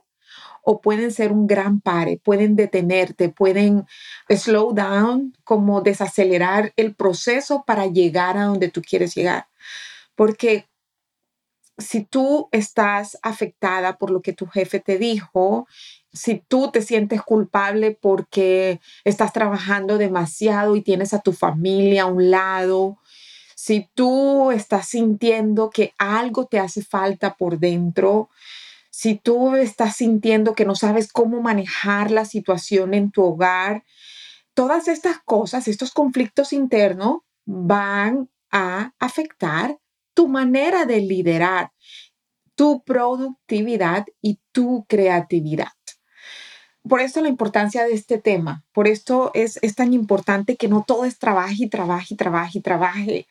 o 0.63 0.81
pueden 0.81 1.13
ser 1.13 1.33
un 1.33 1.47
gran 1.47 1.81
pare, 1.81 2.21
pueden 2.23 2.57
detenerte, 2.57 3.29
pueden 3.29 3.87
slow 4.29 4.75
down, 4.75 5.33
como 5.45 5.81
desacelerar 5.81 6.73
el 6.77 6.95
proceso 6.97 7.65
para 7.65 7.87
llegar 7.87 8.37
a 8.37 8.47
donde 8.47 8.69
tú 8.69 8.83
quieres 8.83 9.15
llegar. 9.15 9.47
Porque 10.17 10.69
si 11.79 12.05
tú 12.05 12.49
estás 12.53 13.19
afectada 13.23 13.97
por 13.97 14.11
lo 14.11 14.23
que 14.23 14.33
tu 14.33 14.47
jefe 14.47 14.81
te 14.81 14.99
dijo, 14.99 15.69
si 16.17 16.43
tú 16.49 16.71
te 16.73 16.83
sientes 16.83 17.23
culpable 17.23 17.97
porque 18.01 18.81
estás 19.05 19.33
trabajando 19.33 19.99
demasiado 19.99 20.75
y 20.75 20.83
tienes 20.83 21.13
a 21.15 21.21
tu 21.21 21.33
familia 21.33 22.03
a 22.03 22.07
un 22.07 22.31
lado, 22.31 22.99
si 23.55 23.89
tú 23.95 24.51
estás 24.51 24.89
sintiendo 24.89 25.71
que 25.71 25.93
algo 25.99 26.47
te 26.47 26.59
hace 26.59 26.83
falta 26.83 27.37
por 27.37 27.59
dentro, 27.59 28.31
si 28.91 29.15
tú 29.17 29.57
estás 29.57 29.97
sintiendo 29.97 30.55
que 30.55 30.65
no 30.65 30.75
sabes 30.75 31.13
cómo 31.13 31.43
manejar 31.43 32.11
la 32.11 32.25
situación 32.25 32.95
en 32.95 33.11
tu 33.11 33.23
hogar, 33.23 33.85
todas 34.55 34.89
estas 34.89 35.19
cosas, 35.23 35.69
estos 35.69 35.93
conflictos 35.93 36.53
internos 36.53 37.19
van 37.45 38.31
a 38.51 38.95
afectar 38.99 39.79
tu 40.15 40.29
manera 40.29 40.87
de 40.87 41.01
liderar, 41.01 41.73
tu 42.55 42.83
productividad 42.85 44.07
y 44.23 44.41
tu 44.53 44.87
creatividad. 44.89 45.76
Por 46.89 47.01
esto 47.01 47.21
la 47.21 47.29
importancia 47.29 47.85
de 47.85 47.95
este 47.95 48.19
tema, 48.19 48.65
por 48.73 48.87
esto 48.87 49.31
es, 49.35 49.59
es 49.63 49.75
tan 49.75 49.93
importante 49.93 50.57
que 50.57 50.69
no 50.69 50.85
todo 50.87 51.05
es 51.05 51.19
trabaje 51.19 51.65
y 51.65 51.69
trabaje 51.69 52.15
y 52.15 52.17
trabaje 52.17 52.59
y 52.59 52.63
trabaje. 52.63 53.27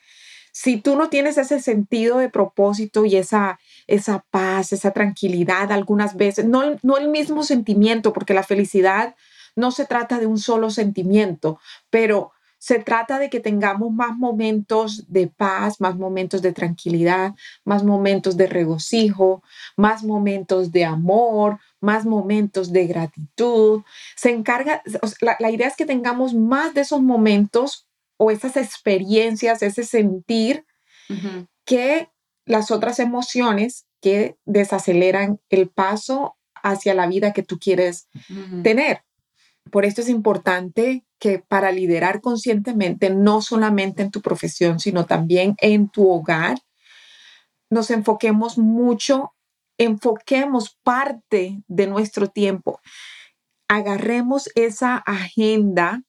Si 0.51 0.77
tú 0.77 0.95
no 0.95 1.09
tienes 1.09 1.37
ese 1.37 1.59
sentido 1.59 2.17
de 2.17 2.29
propósito 2.29 3.05
y 3.05 3.17
esa, 3.17 3.59
esa 3.87 4.25
paz, 4.31 4.71
esa 4.71 4.91
tranquilidad 4.91 5.71
algunas 5.71 6.15
veces, 6.15 6.45
no, 6.45 6.63
no 6.81 6.97
el 6.97 7.09
mismo 7.09 7.43
sentimiento, 7.43 8.13
porque 8.13 8.33
la 8.33 8.43
felicidad 8.43 9.15
no 9.55 9.71
se 9.71 9.85
trata 9.85 10.19
de 10.19 10.27
un 10.27 10.37
solo 10.37 10.69
sentimiento, 10.69 11.59
pero 11.89 12.31
se 12.57 12.79
trata 12.79 13.19
de 13.19 13.29
que 13.29 13.39
tengamos 13.39 13.91
más 13.91 14.17
momentos 14.17 15.05
de 15.07 15.27
paz, 15.27 15.79
más 15.79 15.97
momentos 15.97 16.41
de 16.41 16.51
tranquilidad, 16.51 17.35
más 17.63 17.83
momentos 17.83 18.37
de 18.37 18.47
regocijo, 18.47 19.43
más 19.77 20.03
momentos 20.03 20.71
de 20.71 20.83
amor, 20.85 21.59
más 21.81 22.05
momentos 22.05 22.71
de 22.71 22.87
gratitud. 22.87 23.83
Se 24.15 24.31
encarga, 24.31 24.81
la, 25.21 25.51
idea 25.51 25.67
es 25.67 25.75
que 25.75 25.85
tengamos 25.85 26.33
más 26.33 26.73
de 26.73 26.81
esos 26.81 27.01
momentos 27.01 27.87
o 28.17 28.31
esas 28.31 28.57
experiencias, 28.57 29.61
ese 29.61 29.83
sentir 29.83 30.65
que 31.65 32.09
las 32.45 32.71
otras 32.71 32.99
emociones 32.99 33.85
que 34.01 34.37
desaceleran 34.45 35.39
el 35.49 35.69
paso 35.69 36.37
hacia 36.63 36.93
la 36.93 37.07
vida 37.07 37.33
que 37.33 37.43
tú 37.43 37.59
quieres 37.59 38.07
tener. 38.63 39.03
Por 39.71 39.85
esto 39.85 40.01
es 40.01 40.09
importante 40.09 41.05
que 41.19 41.39
para 41.39 41.71
liderar 41.71 42.21
conscientemente, 42.21 43.09
no 43.09 43.41
solamente 43.41 44.03
en 44.03 44.11
tu 44.11 44.21
profesión, 44.21 44.79
sino 44.79 45.05
también 45.05 45.55
en 45.59 45.89
tu 45.89 46.09
hogar, 46.09 46.57
nos 47.69 47.89
enfoquemos 47.89 48.57
mucho, 48.57 49.33
enfoquemos 49.77 50.77
parte 50.83 51.61
de 51.67 51.87
nuestro 51.87 52.27
tiempo, 52.27 52.79
agarremos 53.67 54.49
esa 54.55 54.97
agenda 54.97 56.03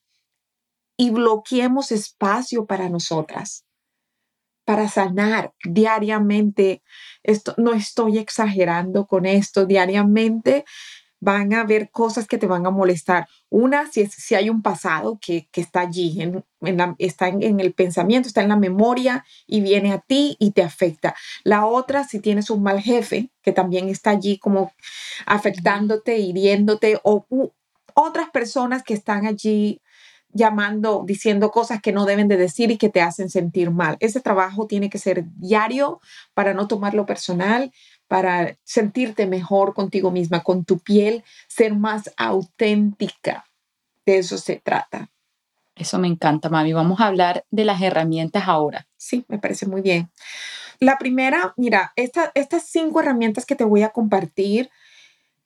y 0.97 1.11
bloqueemos 1.11 1.93
espacio 1.93 2.67
para 2.67 2.89
nosotras, 2.89 3.67
para 4.65 4.89
sanar 4.89 5.53
diariamente. 5.65 6.83
Esto 7.23 7.55
no 7.59 7.73
estoy 7.73 8.19
exagerando 8.19 9.07
con 9.07 9.27
esto, 9.27 9.67
diariamente 9.67 10.65
van 11.27 11.53
a 11.55 11.63
haber 11.63 11.91
cosas 11.91 12.29
que 12.29 12.39
te 12.39 12.47
van 12.47 12.67
a 12.67 12.71
molestar. 12.71 13.27
Una, 13.51 13.91
si, 13.91 14.07
si 14.07 14.37
hay 14.37 14.49
un 14.49 14.63
pasado 14.63 15.19
que, 15.21 15.49
está 15.55 15.81
allí, 15.81 16.23
en, 16.23 16.45
está 16.99 17.27
en, 17.27 17.59
el 17.59 17.75
pensamiento, 17.75 18.29
está 18.29 18.43
en 18.43 18.49
la 18.49 18.57
memoria 18.57 19.25
y 19.45 19.61
viene 19.61 19.93
a 19.93 19.99
ti 19.99 20.37
y 20.39 20.53
te 20.53 20.63
afecta. 20.63 21.17
La 21.43 21.67
otra, 21.67 22.05
si 22.05 22.21
tienes 22.21 22.49
un 22.49 22.63
mal 22.63 22.81
jefe 22.81 23.33
que 23.43 23.51
también 23.51 23.89
está 23.89 24.11
allí 24.11 24.39
como 24.39 24.73
afectándote, 25.27 26.17
hiriéndote, 26.19 27.01
o 27.03 27.27
otras 27.95 28.31
personas 28.31 28.85
que 28.85 28.95
están 28.95 29.27
allí 29.27 29.81
llamando, 30.37 31.03
diciendo 31.05 31.51
cosas 31.51 31.81
que 31.81 31.93
no 31.93 32.05
deben 32.05 32.29
de 32.29 32.37
decir 32.37 32.71
y 32.71 32.77
que 32.77 32.89
te 32.89 33.01
hacen 33.01 33.31
sentir 33.31 33.71
mal. 33.71 33.97
Ese 33.99 34.21
trabajo 34.21 34.67
tiene 34.67 34.91
que 34.91 34.99
ser 34.99 35.25
diario 35.37 36.01
para 36.35 36.55
no 36.55 36.69
tomarlo 36.69 37.07
personal, 37.07 37.73
para 38.09 38.57
sentirte 38.65 39.27
mejor 39.27 39.75
contigo 39.75 40.11
misma, 40.11 40.43
con 40.43 40.65
tu 40.65 40.79
piel, 40.79 41.25
ser 41.49 41.75
más 41.75 42.13
auténtica. 42.17 43.47
De 44.05 44.19
eso 44.19 44.39
se 44.39 44.57
trata. 44.57 45.09
Eso 45.75 45.99
me 45.99 46.09
encanta, 46.09 46.49
mami. 46.49 46.73
Vamos 46.73 47.01
a 47.01 47.07
hablar 47.07 47.45
de 47.51 47.65
las 47.65 47.83
herramientas 47.83 48.45
ahora. 48.47 48.87
Sí, 48.97 49.25
me 49.29 49.39
parece 49.39 49.67
muy 49.67 49.83
bien. 49.83 50.09
La 50.79 50.99
primera, 50.99 51.55
mira, 51.57 51.93
estas 51.97 52.65
cinco 52.65 53.01
herramientas 53.01 53.45
que 53.47 53.57
te 53.57 53.65
voy 53.65 53.83
a 53.83 53.91
compartir, 53.91 54.71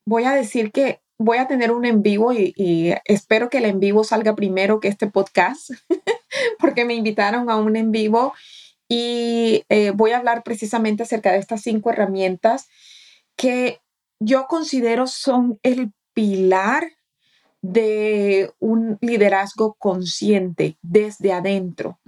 voy 0.04 0.24
a 0.24 0.32
decir 0.32 0.72
que 0.72 1.00
voy 1.18 1.38
a 1.38 1.46
tener 1.46 1.70
un 1.70 1.84
en 1.84 2.02
vivo 2.02 2.32
y, 2.32 2.52
y 2.56 2.94
espero 3.04 3.50
que 3.50 3.58
el 3.58 3.66
en 3.66 3.80
vivo 3.80 4.04
salga 4.04 4.34
primero 4.34 4.80
que 4.80 4.88
este 4.88 5.06
podcast, 5.06 5.70
porque 6.58 6.84
me 6.84 6.94
invitaron 6.94 7.50
a 7.50 7.56
un 7.56 7.76
en 7.76 7.92
vivo 7.92 8.32
y 8.92 9.64
eh, 9.68 9.92
voy 9.92 10.10
a 10.10 10.18
hablar 10.18 10.42
precisamente 10.42 11.04
acerca 11.04 11.30
de 11.30 11.38
estas 11.38 11.62
cinco 11.62 11.92
herramientas 11.92 12.68
que 13.36 13.80
yo 14.18 14.48
considero 14.48 15.06
son 15.06 15.60
el 15.62 15.92
pilar 16.12 16.82
de 17.62 18.52
un 18.58 18.98
liderazgo 19.00 19.74
consciente 19.74 20.76
desde 20.82 21.32
adentro 21.32 22.00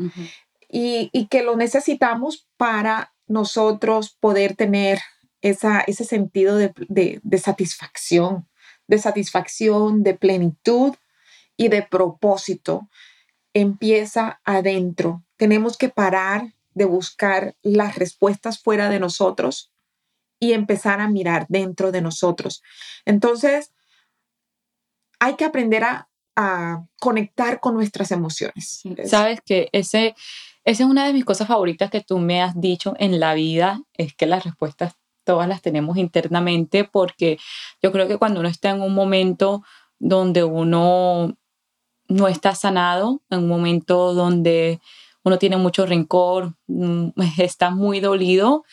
y, 0.68 1.28
que 1.30 1.44
lo 1.44 1.54
necesitamos 1.56 2.48
para 2.56 3.14
nosotros 3.28 4.16
poder 4.18 4.56
tener 4.56 4.98
esa, 5.40 5.82
ese 5.82 6.04
sentido 6.04 6.56
de, 6.56 6.72
de 7.22 7.38
satisfacción, 7.38 8.48
de 8.88 8.98
satisfacción, 8.98 10.02
de 10.02 10.14
plenitud 10.14 10.94
y 11.56 11.68
de 11.68 11.82
propósito. 11.82 12.88
Empieza 13.54 14.40
adentro. 14.44 15.22
Tenemos 15.36 15.76
que 15.76 15.88
parar 15.88 16.54
de 16.74 16.84
buscar 16.84 17.54
las 17.62 17.96
respuestas 17.96 18.60
fuera 18.60 18.88
de 18.88 19.00
nosotros 19.00 19.72
y 20.38 20.52
empezar 20.52 21.00
a 21.00 21.08
mirar 21.08 21.46
dentro 21.48 21.92
de 21.92 22.02
nosotros. 22.02 22.62
Entonces, 23.04 23.72
hay 25.20 25.36
que 25.36 25.44
aprender 25.44 25.84
a, 25.84 26.08
conectar 26.98 27.60
con 27.60 27.74
nuestras 27.74 28.10
emociones. 28.10 28.82
Sabes 29.04 29.40
que 29.44 29.68
ese, 29.72 30.14
esa 30.64 30.82
es 30.82 30.88
una 30.88 31.06
de 31.06 31.12
mis 31.12 31.26
cosas 31.26 31.46
favoritas 31.46 31.90
que 31.90 32.00
tú 32.00 32.18
me 32.18 32.40
has 32.40 32.58
dicho 32.58 32.94
en 32.98 33.20
la 33.20 33.34
vida, 33.34 33.82
es 33.92 34.14
que 34.14 34.24
las 34.24 34.42
respuestas 34.44 34.94
todas 35.24 35.46
las 35.46 35.60
tenemos 35.60 35.98
internamente, 35.98 36.84
porque 36.84 37.38
yo 37.82 37.92
creo 37.92 38.08
que 38.08 38.16
cuando 38.16 38.40
uno 38.40 38.48
está 38.48 38.70
en 38.70 38.80
un 38.80 38.94
momento 38.94 39.62
donde 39.98 40.42
uno 40.42 41.36
no 42.08 42.28
está 42.28 42.54
sanado, 42.54 43.22
en 43.30 43.40
un 43.40 43.48
momento 43.48 44.14
donde 44.14 44.80
uno 45.24 45.38
tiene 45.38 45.56
mucho 45.56 45.86
rencor, 45.86 46.54
mm, 46.66 47.10
está 47.38 47.70
muy 47.70 48.00
dolido, 48.00 48.64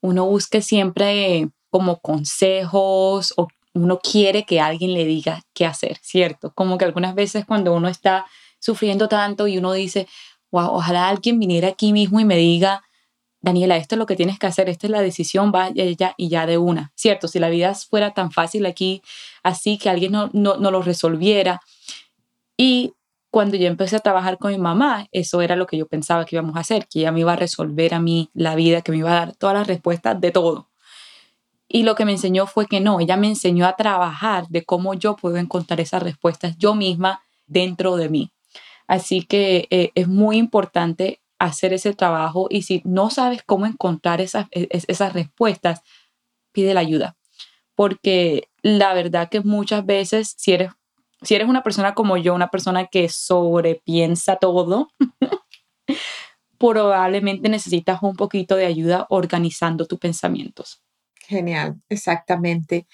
uno 0.00 0.26
busca 0.26 0.60
siempre 0.60 1.48
como 1.70 1.98
consejos 2.00 3.34
o 3.36 3.48
uno 3.74 3.98
quiere 3.98 4.44
que 4.44 4.60
alguien 4.60 4.94
le 4.94 5.04
diga 5.04 5.42
qué 5.52 5.66
hacer, 5.66 5.98
¿cierto? 6.00 6.52
Como 6.54 6.78
que 6.78 6.84
algunas 6.84 7.14
veces 7.14 7.44
cuando 7.44 7.74
uno 7.74 7.88
está 7.88 8.26
sufriendo 8.58 9.08
tanto 9.08 9.46
y 9.46 9.58
uno 9.58 9.72
dice, 9.72 10.08
wow, 10.50 10.68
ojalá 10.70 11.08
alguien 11.08 11.38
viniera 11.38 11.68
aquí 11.68 11.92
mismo 11.92 12.18
y 12.20 12.24
me 12.24 12.36
diga, 12.36 12.82
Daniela, 13.42 13.76
esto 13.76 13.94
es 13.94 13.98
lo 13.98 14.06
que 14.06 14.16
tienes 14.16 14.38
que 14.38 14.46
hacer, 14.46 14.68
esta 14.68 14.86
es 14.86 14.90
la 14.90 15.02
decisión, 15.02 15.52
vaya 15.52 15.84
ya 15.96 16.14
y 16.16 16.28
ya 16.28 16.46
de 16.46 16.58
una, 16.58 16.92
¿cierto? 16.96 17.28
Si 17.28 17.38
la 17.38 17.50
vida 17.50 17.74
fuera 17.74 18.14
tan 18.14 18.32
fácil 18.32 18.66
aquí, 18.66 19.02
así 19.42 19.78
que 19.78 19.90
alguien 19.90 20.12
no, 20.12 20.30
no, 20.32 20.56
no 20.56 20.70
lo 20.70 20.82
resolviera. 20.82 21.60
Y 22.56 22.94
cuando 23.36 23.58
yo 23.58 23.66
empecé 23.66 23.96
a 23.96 24.00
trabajar 24.00 24.38
con 24.38 24.50
mi 24.50 24.56
mamá, 24.56 25.08
eso 25.12 25.42
era 25.42 25.56
lo 25.56 25.66
que 25.66 25.76
yo 25.76 25.86
pensaba 25.86 26.24
que 26.24 26.36
íbamos 26.36 26.56
a 26.56 26.60
hacer, 26.60 26.88
que 26.88 27.00
ella 27.00 27.12
me 27.12 27.20
iba 27.20 27.34
a 27.34 27.36
resolver 27.36 27.92
a 27.92 28.00
mí 28.00 28.30
la 28.32 28.54
vida, 28.54 28.80
que 28.80 28.92
me 28.92 28.96
iba 28.96 29.10
a 29.10 29.26
dar 29.26 29.36
todas 29.36 29.54
las 29.54 29.66
respuestas 29.66 30.18
de 30.18 30.30
todo. 30.30 30.70
Y 31.68 31.82
lo 31.82 31.96
que 31.96 32.06
me 32.06 32.12
enseñó 32.12 32.46
fue 32.46 32.66
que 32.66 32.80
no, 32.80 32.98
ella 32.98 33.18
me 33.18 33.26
enseñó 33.26 33.66
a 33.66 33.76
trabajar 33.76 34.48
de 34.48 34.64
cómo 34.64 34.94
yo 34.94 35.16
puedo 35.16 35.36
encontrar 35.36 35.82
esas 35.82 36.02
respuestas 36.02 36.56
yo 36.56 36.74
misma 36.74 37.20
dentro 37.46 37.96
de 37.96 38.08
mí. 38.08 38.32
Así 38.86 39.20
que 39.20 39.68
eh, 39.68 39.90
es 39.94 40.08
muy 40.08 40.38
importante 40.38 41.20
hacer 41.38 41.74
ese 41.74 41.92
trabajo 41.92 42.46
y 42.48 42.62
si 42.62 42.80
no 42.86 43.10
sabes 43.10 43.42
cómo 43.44 43.66
encontrar 43.66 44.22
esas, 44.22 44.46
e, 44.50 44.66
esas 44.70 45.12
respuestas, 45.12 45.82
pide 46.52 46.72
la 46.72 46.80
ayuda. 46.80 47.18
Porque 47.74 48.48
la 48.62 48.94
verdad 48.94 49.28
que 49.28 49.42
muchas 49.42 49.84
veces 49.84 50.32
si 50.38 50.54
eres 50.54 50.70
Si 51.22 51.34
eres 51.34 51.48
una 51.48 51.62
persona 51.62 51.94
como 51.94 52.16
yo, 52.16 52.34
una 52.34 52.48
persona 52.48 52.86
que 52.86 53.08
sobrepiensa 53.08 54.36
todo, 54.36 54.90
probablemente 56.58 57.48
necesitas 57.48 58.02
un 58.02 58.16
poquito 58.16 58.56
de 58.56 58.66
ayuda 58.66 59.06
organizando 59.08 59.86
tus 59.86 59.98
pensamientos. 59.98 60.82
Genial, 61.26 61.80
exactamente. 61.88 62.86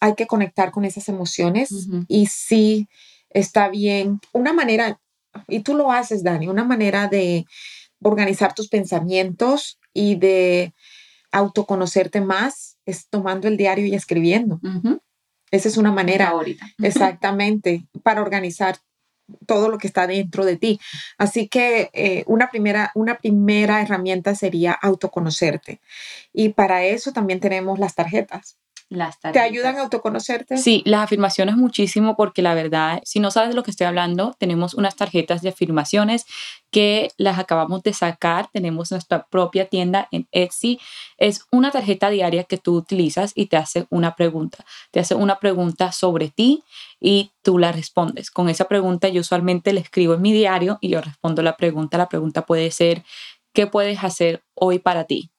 Hay 0.00 0.14
que 0.14 0.26
conectar 0.26 0.70
con 0.70 0.84
esas 0.84 1.08
emociones 1.08 1.88
y 2.08 2.26
sí 2.26 2.88
está 3.30 3.68
bien. 3.68 4.20
Una 4.32 4.52
manera, 4.52 5.00
y 5.48 5.60
tú 5.60 5.74
lo 5.74 5.92
haces, 5.92 6.22
Dani, 6.22 6.48
una 6.48 6.64
manera 6.64 7.08
de 7.08 7.44
organizar 8.00 8.54
tus 8.54 8.68
pensamientos 8.68 9.78
y 9.92 10.16
de 10.16 10.74
autoconocerte 11.32 12.20
más 12.20 12.78
es 12.86 13.08
tomando 13.08 13.48
el 13.48 13.56
diario 13.56 13.86
y 13.86 13.94
escribiendo. 13.94 14.60
Esa 15.54 15.68
es 15.68 15.76
una 15.76 15.92
manera 15.92 16.30
ahorita. 16.30 16.66
Exactamente, 16.82 17.84
para 18.02 18.22
organizar 18.22 18.76
todo 19.46 19.68
lo 19.68 19.78
que 19.78 19.86
está 19.86 20.08
dentro 20.08 20.44
de 20.44 20.56
ti. 20.56 20.80
Así 21.16 21.46
que 21.46 21.90
eh, 21.92 22.24
una, 22.26 22.50
primera, 22.50 22.90
una 22.96 23.18
primera 23.18 23.80
herramienta 23.80 24.34
sería 24.34 24.72
autoconocerte. 24.72 25.80
Y 26.32 26.48
para 26.48 26.84
eso 26.84 27.12
también 27.12 27.38
tenemos 27.38 27.78
las 27.78 27.94
tarjetas. 27.94 28.58
¿Te 29.32 29.40
ayudan 29.40 29.76
a 29.76 29.82
autoconocerte? 29.82 30.56
Sí, 30.56 30.82
las 30.86 31.04
afirmaciones 31.04 31.56
muchísimo 31.56 32.16
porque 32.16 32.42
la 32.42 32.54
verdad, 32.54 33.00
si 33.04 33.20
no 33.20 33.30
sabes 33.30 33.50
de 33.50 33.54
lo 33.54 33.62
que 33.62 33.70
estoy 33.70 33.86
hablando, 33.86 34.34
tenemos 34.38 34.74
unas 34.74 34.96
tarjetas 34.96 35.42
de 35.42 35.50
afirmaciones 35.50 36.26
que 36.70 37.10
las 37.16 37.38
acabamos 37.38 37.82
de 37.82 37.92
sacar. 37.92 38.48
Tenemos 38.52 38.90
nuestra 38.90 39.26
propia 39.26 39.68
tienda 39.68 40.08
en 40.10 40.26
Etsy. 40.32 40.80
Es 41.18 41.44
una 41.50 41.70
tarjeta 41.70 42.10
diaria 42.10 42.44
que 42.44 42.58
tú 42.58 42.76
utilizas 42.76 43.32
y 43.34 43.46
te 43.46 43.56
hace 43.56 43.86
una 43.90 44.16
pregunta. 44.16 44.64
Te 44.90 45.00
hace 45.00 45.14
una 45.14 45.38
pregunta 45.38 45.92
sobre 45.92 46.30
ti 46.30 46.64
y 47.00 47.32
tú 47.42 47.58
la 47.58 47.72
respondes. 47.72 48.30
Con 48.30 48.48
esa 48.48 48.66
pregunta 48.66 49.08
yo 49.08 49.20
usualmente 49.20 49.72
le 49.72 49.80
escribo 49.80 50.14
en 50.14 50.22
mi 50.22 50.32
diario 50.32 50.78
y 50.80 50.88
yo 50.88 51.00
respondo 51.00 51.42
la 51.42 51.56
pregunta. 51.56 51.98
La 51.98 52.08
pregunta 52.08 52.46
puede 52.46 52.70
ser, 52.70 53.04
¿qué 53.52 53.66
puedes 53.66 54.02
hacer 54.02 54.42
hoy 54.54 54.78
para 54.78 55.04
ti? 55.04 55.30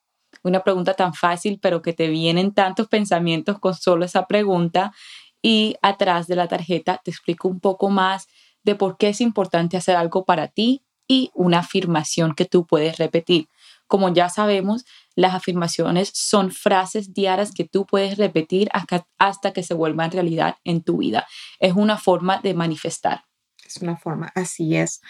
Una 0.50 0.64
pregunta 0.64 0.94
tan 0.94 1.14
fácil, 1.14 1.60
pero 1.62 1.82
que 1.82 1.94
te 1.94 2.08
vienen 2.08 2.54
tantos 2.54 2.88
pensamientos 2.88 3.60
con 3.60 3.74
solo 3.74 4.06
esa 4.06 4.28
pregunta. 4.28 4.94
Y 5.42 5.76
atrás 5.82 6.28
de 6.28 6.36
la 6.36 6.48
tarjeta 6.48 7.02
te 7.04 7.12
explico 7.12 7.48
un 7.48 7.60
poco 7.60 7.90
más 7.90 8.28
de 8.64 8.76
por 8.76 8.98
qué 8.98 9.10
es 9.10 9.22
importante 9.22 9.78
hacer 9.78 9.96
algo 9.96 10.26
para 10.26 10.48
ti 10.48 10.84
y 11.08 11.32
una 11.34 11.60
afirmación 11.60 12.34
que 12.34 12.46
tú 12.46 12.66
puedes 12.66 12.98
repetir. 12.98 13.48
Como 13.88 14.12
ya 14.12 14.30
sabemos, 14.30 14.86
las 15.16 15.36
afirmaciones 15.36 16.12
son 16.14 16.52
frases 16.52 17.14
diarias 17.14 17.52
que 17.52 17.66
tú 17.66 17.86
puedes 17.86 18.18
repetir 18.18 18.70
hasta, 19.18 19.54
que 19.54 19.64
se 19.64 19.76
vuelvan 19.76 20.12
realidad 20.12 20.56
en 20.64 20.82
tu 20.82 20.98
vida. 20.98 21.28
Es 21.60 21.74
una 21.74 21.98
forma 21.98 22.40
de 22.42 22.56
manifestar. 22.56 23.26
Es 23.64 23.78
una 23.78 23.98
forma, 23.98 24.32
así 24.34 24.76
es. 24.76 25.02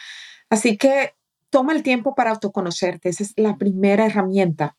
Así 0.50 0.78
que 0.78 1.14
toma 1.50 1.74
el 1.74 1.84
tiempo 1.84 2.16
para 2.16 2.32
autoconocerte. 2.32 3.10
Esa 3.10 3.24
es 3.24 3.34
la 3.38 3.58
primera 3.58 4.06
herramienta. 4.06 4.76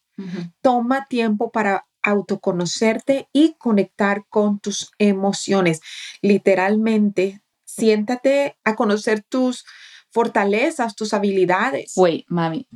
Toma 0.63 1.07
tiempo 1.07 1.51
para 1.51 1.87
autoconocerte 2.03 3.29
y 3.33 3.55
conectar 3.59 4.27
con 4.29 4.61
tus 4.61 4.93
emociones. 4.99 5.81
Literalmente, 6.23 7.43
siéntate 7.65 8.57
a 8.65 8.77
conocer 8.77 9.25
tus 9.29 9.65
fortalezas, 10.11 10.95
tus 10.95 11.13
habilidades. 11.13 11.93
Wait, 11.97 12.25
mami, 12.29 12.69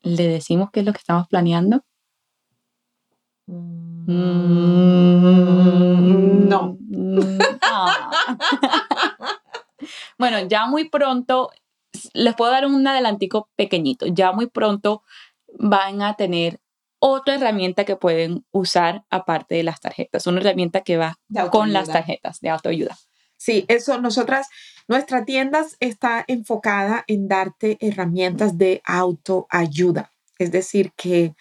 ¿le 0.00 0.26
decimos 0.26 0.70
qué 0.72 0.80
es 0.80 0.86
lo 0.86 0.92
que 0.92 0.98
estamos 0.98 1.28
planeando? 1.28 1.84
Mm, 3.46 4.08
no. 6.48 6.78
Bueno, 10.18 10.40
ya 10.48 10.66
muy 10.66 10.88
pronto, 10.88 11.50
les 12.12 12.34
puedo 12.34 12.50
dar 12.50 12.66
un 12.66 12.86
adelantico 12.86 13.48
pequeñito, 13.54 14.06
ya 14.06 14.32
muy 14.32 14.48
pronto 14.48 15.02
van 15.58 16.02
a 16.02 16.14
tener 16.14 16.60
otra 16.98 17.36
herramienta 17.36 17.84
que 17.84 17.96
pueden 17.96 18.44
usar 18.50 19.04
aparte 19.10 19.54
de 19.54 19.62
las 19.62 19.80
tarjetas, 19.80 20.26
una 20.26 20.40
herramienta 20.40 20.82
que 20.82 20.96
va 20.96 21.18
con 21.50 21.72
las 21.72 21.88
tarjetas 21.88 22.40
de 22.40 22.50
autoayuda. 22.50 22.96
Sí, 23.36 23.64
eso 23.68 24.00
nosotras, 24.00 24.48
nuestra 24.88 25.24
tienda 25.24 25.64
está 25.78 26.24
enfocada 26.26 27.04
en 27.06 27.28
darte 27.28 27.78
herramientas 27.80 28.58
de 28.58 28.82
autoayuda, 28.84 30.12
es 30.38 30.50
decir, 30.50 30.92
que 30.96 31.34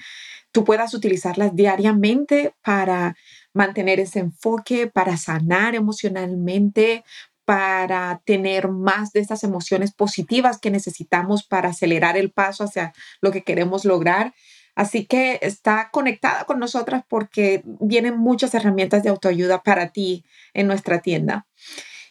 tú 0.51 0.63
puedas 0.63 0.93
utilizarlas 0.93 1.55
diariamente 1.55 2.53
para 2.61 3.15
mantener 3.53 3.99
ese 3.99 4.19
enfoque, 4.19 4.87
para 4.87 5.17
sanar 5.17 5.73
emocionalmente, 5.73 7.03
para 7.45 8.21
tener 8.25 8.67
más 8.67 9.13
de 9.13 9.21
esas 9.21 9.43
emociones 9.43 9.93
positivas 9.93 10.59
que 10.59 10.69
necesitamos 10.69 11.43
para 11.43 11.69
acelerar 11.69 12.17
el 12.17 12.29
paso 12.31 12.65
hacia 12.65 12.93
lo 13.21 13.31
que 13.31 13.43
queremos 13.43 13.85
lograr. 13.85 14.33
Así 14.77 15.07
que 15.07 15.39
está 15.41 15.89
conectada 15.91 16.45
con 16.45 16.59
nosotras 16.59 17.03
porque 17.09 17.63
vienen 17.65 18.15
muchas 18.15 18.53
herramientas 18.53 19.01
de 19.01 19.09
autoayuda 19.09 19.63
para 19.63 19.89
ti 19.89 20.23
en 20.53 20.67
nuestra 20.67 21.01
tienda. 21.01 21.47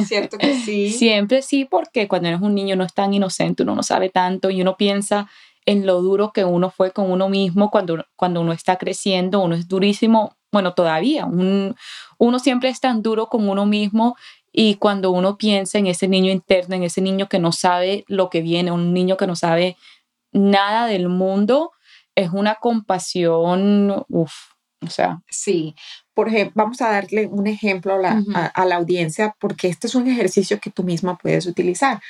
Cierto 0.05 0.37
que 0.37 0.53
sí. 0.59 0.91
Siempre 0.97 1.41
sí, 1.41 1.65
porque 1.65 2.07
cuando 2.07 2.27
eres 2.27 2.41
un 2.41 2.53
niño 2.53 2.75
no 2.75 2.83
es 2.83 2.93
tan 2.93 3.15
inocente, 3.15 3.63
uno 3.63 3.73
no 3.73 3.81
sabe 3.81 4.09
tanto 4.09 4.51
y 4.51 4.61
uno 4.61 4.77
piensa 4.77 5.27
en 5.65 5.87
lo 5.87 6.03
duro 6.03 6.33
que 6.33 6.45
uno 6.45 6.69
fue 6.69 6.91
con 6.91 7.09
uno 7.09 7.29
mismo 7.29 7.71
cuando, 7.71 8.05
cuando 8.15 8.41
uno 8.41 8.51
está 8.51 8.77
creciendo, 8.77 9.41
uno 9.41 9.55
es 9.55 9.67
durísimo 9.67 10.35
bueno, 10.51 10.73
todavía, 10.73 11.25
uno 11.25 12.39
siempre 12.39 12.69
es 12.69 12.79
tan 12.79 13.01
duro 13.01 13.27
con 13.27 13.47
uno 13.49 13.65
mismo 13.65 14.15
y 14.51 14.75
cuando 14.75 15.11
uno 15.11 15.37
piensa 15.37 15.77
en 15.77 15.87
ese 15.87 16.07
niño 16.07 16.31
interno, 16.31 16.75
en 16.75 16.83
ese 16.83 17.01
niño 17.01 17.29
que 17.29 17.39
no 17.39 17.51
sabe 17.51 18.03
lo 18.07 18.29
que 18.29 18.41
viene, 18.41 18.71
un 18.71 18.93
niño 18.93 19.15
que 19.15 19.27
no 19.27 19.35
sabe 19.35 19.77
nada 20.33 20.87
del 20.87 21.07
mundo, 21.07 21.71
es 22.15 22.31
una 22.31 22.55
compasión, 22.55 24.03
uff, 24.09 24.33
o 24.85 24.89
sea. 24.89 25.21
Sí, 25.29 25.75
por 26.13 26.27
ejemplo, 26.27 26.53
vamos 26.55 26.81
a 26.81 26.89
darle 26.89 27.27
un 27.27 27.47
ejemplo 27.47 27.93
a 27.93 27.97
la, 27.97 28.23
a 28.53 28.65
la 28.65 28.75
audiencia 28.75 29.35
porque 29.39 29.69
este 29.69 29.87
es 29.87 29.95
un 29.95 30.07
ejercicio 30.07 30.59
que 30.59 30.69
tú 30.69 30.83
misma 30.83 31.17
puedes 31.17 31.45
utilizar. 31.45 32.01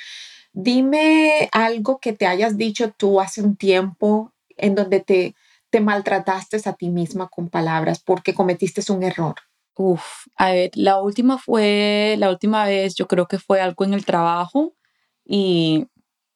Dime 0.52 1.48
algo 1.52 1.98
que 1.98 2.12
te 2.12 2.26
hayas 2.26 2.56
dicho 2.56 2.90
tú 2.90 3.20
hace 3.20 3.40
un 3.40 3.56
tiempo 3.56 4.32
en 4.56 4.74
donde 4.74 5.00
te 5.00 5.34
te 5.72 5.80
maltrataste 5.80 6.60
a 6.66 6.74
ti 6.74 6.90
misma 6.90 7.28
con 7.28 7.48
palabras 7.48 8.02
porque 8.04 8.34
cometiste 8.34 8.92
un 8.92 9.02
error? 9.02 9.34
Uf, 9.74 10.26
a 10.36 10.52
ver, 10.52 10.70
la 10.74 11.00
última 11.00 11.38
fue, 11.38 12.16
la 12.18 12.28
última 12.28 12.66
vez 12.66 12.94
yo 12.94 13.08
creo 13.08 13.26
que 13.26 13.38
fue 13.38 13.62
algo 13.62 13.86
en 13.86 13.94
el 13.94 14.04
trabajo 14.04 14.74
y 15.24 15.86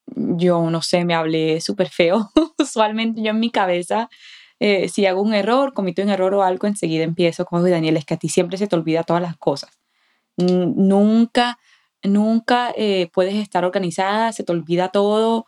yo 0.06 0.70
no 0.70 0.80
sé, 0.80 1.04
me 1.04 1.14
hablé 1.14 1.60
súper 1.60 1.90
feo. 1.90 2.30
Usualmente 2.58 3.22
yo 3.22 3.32
en 3.32 3.40
mi 3.40 3.50
cabeza, 3.50 4.08
eh, 4.58 4.88
si 4.88 5.04
hago 5.04 5.20
un 5.20 5.34
error, 5.34 5.74
comito 5.74 6.00
un 6.00 6.08
error 6.08 6.32
o 6.32 6.42
algo, 6.42 6.66
enseguida 6.66 7.04
empiezo 7.04 7.44
con, 7.44 7.62
Daniel, 7.68 7.98
es 7.98 8.06
que 8.06 8.14
a 8.14 8.18
ti 8.18 8.30
siempre 8.30 8.56
se 8.56 8.66
te 8.66 8.74
olvida 8.74 9.02
todas 9.02 9.20
las 9.20 9.36
cosas. 9.36 9.70
Nunca, 10.38 11.58
nunca 12.02 12.72
eh, 12.74 13.10
puedes 13.12 13.34
estar 13.34 13.66
organizada, 13.66 14.32
se 14.32 14.44
te 14.44 14.52
olvida 14.52 14.88
todo 14.88 15.44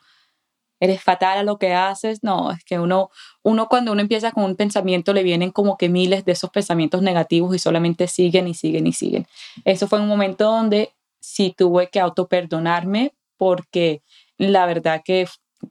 eres 0.81 1.03
fatal 1.03 1.39
a 1.39 1.43
lo 1.43 1.59
que 1.59 1.73
haces. 1.73 2.23
No, 2.23 2.53
es 2.53 2.65
que 2.65 2.79
uno, 2.79 3.11
uno 3.43 3.69
cuando 3.69 3.93
uno 3.93 4.01
empieza 4.01 4.33
con 4.33 4.45
un 4.45 4.57
pensamiento 4.57 5.13
le 5.13 5.23
vienen 5.23 5.51
como 5.51 5.77
que 5.77 5.89
miles 5.89 6.25
de 6.25 6.33
esos 6.33 6.51
pensamientos 6.51 7.03
negativos 7.03 7.55
y 7.55 7.59
solamente 7.59 8.09
siguen 8.09 8.49
y 8.49 8.55
siguen 8.55 8.87
y 8.87 8.93
siguen. 8.93 9.27
Eso 9.65 9.89
fue 9.89 10.01
un 10.01 10.09
momento 10.09 10.45
donde 10.45 10.93
sí 11.21 11.55
tuve 11.57 11.89
que 11.89 12.01
auto 12.01 12.29
perdonarme 12.29 13.15
porque 13.37 14.03
la 14.37 14.67
verdad 14.67 15.03
que 15.05 15.27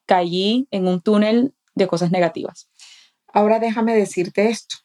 caí 0.06 0.68
en 0.72 0.88
un 0.88 1.02
túnel 1.02 1.54
de 1.76 1.88
cosas 1.88 2.12
negativas. 2.12 2.70
Ahora 3.32 3.60
déjame 3.60 3.96
decirte 3.96 4.50
esto. 4.50 4.78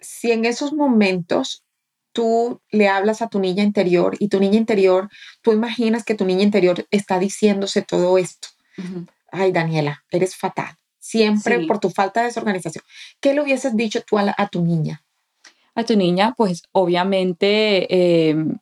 Si 0.00 0.32
en 0.32 0.44
esos 0.44 0.72
momentos 0.72 1.64
tú 2.12 2.60
le 2.70 2.88
hablas 2.88 3.22
a 3.22 3.28
tu 3.28 3.38
niña 3.38 3.62
interior 3.62 4.16
y 4.18 4.28
tu 4.28 4.40
niña 4.40 4.56
interior, 4.56 5.08
tú 5.42 5.52
imaginas 5.52 6.04
que 6.04 6.14
tu 6.14 6.24
niña 6.24 6.42
interior 6.42 6.86
está 6.90 7.18
diciéndose 7.18 7.82
todo 7.82 8.18
esto. 8.18 8.48
Ay, 9.32 9.52
Daniela, 9.52 10.04
eres 10.10 10.36
fatal. 10.36 10.76
Siempre 10.98 11.66
por 11.66 11.78
tu 11.78 11.90
falta 11.90 12.20
de 12.20 12.26
desorganización. 12.26 12.84
¿Qué 13.20 13.32
le 13.32 13.40
hubieses 13.40 13.74
dicho 13.74 14.02
tú 14.02 14.18
a, 14.18 14.48
tu 14.48 14.62
niña? 14.62 15.02
A 15.74 15.84
tu 15.84 15.96
niña, 15.96 16.34
pues 16.36 16.62
obviamente, 16.72 18.28
em, 18.28 18.58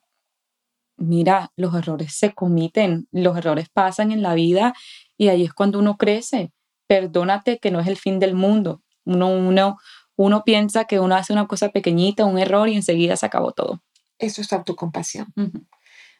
mira, 0.96 1.50
los 1.56 1.74
errores 1.74 2.14
se 2.14 2.32
comiten, 2.32 3.08
los 3.10 3.36
errores 3.36 3.68
pasan 3.68 4.12
en 4.12 4.22
la 4.22 4.34
vida 4.34 4.74
y 5.16 5.28
ahí 5.28 5.44
es 5.44 5.52
cuando 5.52 5.80
uno 5.80 5.96
crece. 5.96 6.52
Perdónate 6.86 7.58
que 7.58 7.70
no 7.70 7.80
es 7.80 7.88
el 7.88 7.96
fin 7.96 8.20
del 8.20 8.34
mundo. 8.34 8.82
Uno, 9.04 9.28
uno, 9.28 9.78
uno 10.16 10.44
piensa 10.44 10.84
que 10.84 11.00
uno 11.00 11.16
hace 11.16 11.32
una 11.32 11.48
cosa 11.48 11.70
pequeñita, 11.70 12.24
un 12.24 12.38
error 12.38 12.68
y 12.68 12.76
enseguida 12.76 13.16
se 13.16 13.26
acabó 13.26 13.52
todo. 13.52 13.82
Eso 14.18 14.42
es 14.42 14.52
autocompasión. 14.52 15.32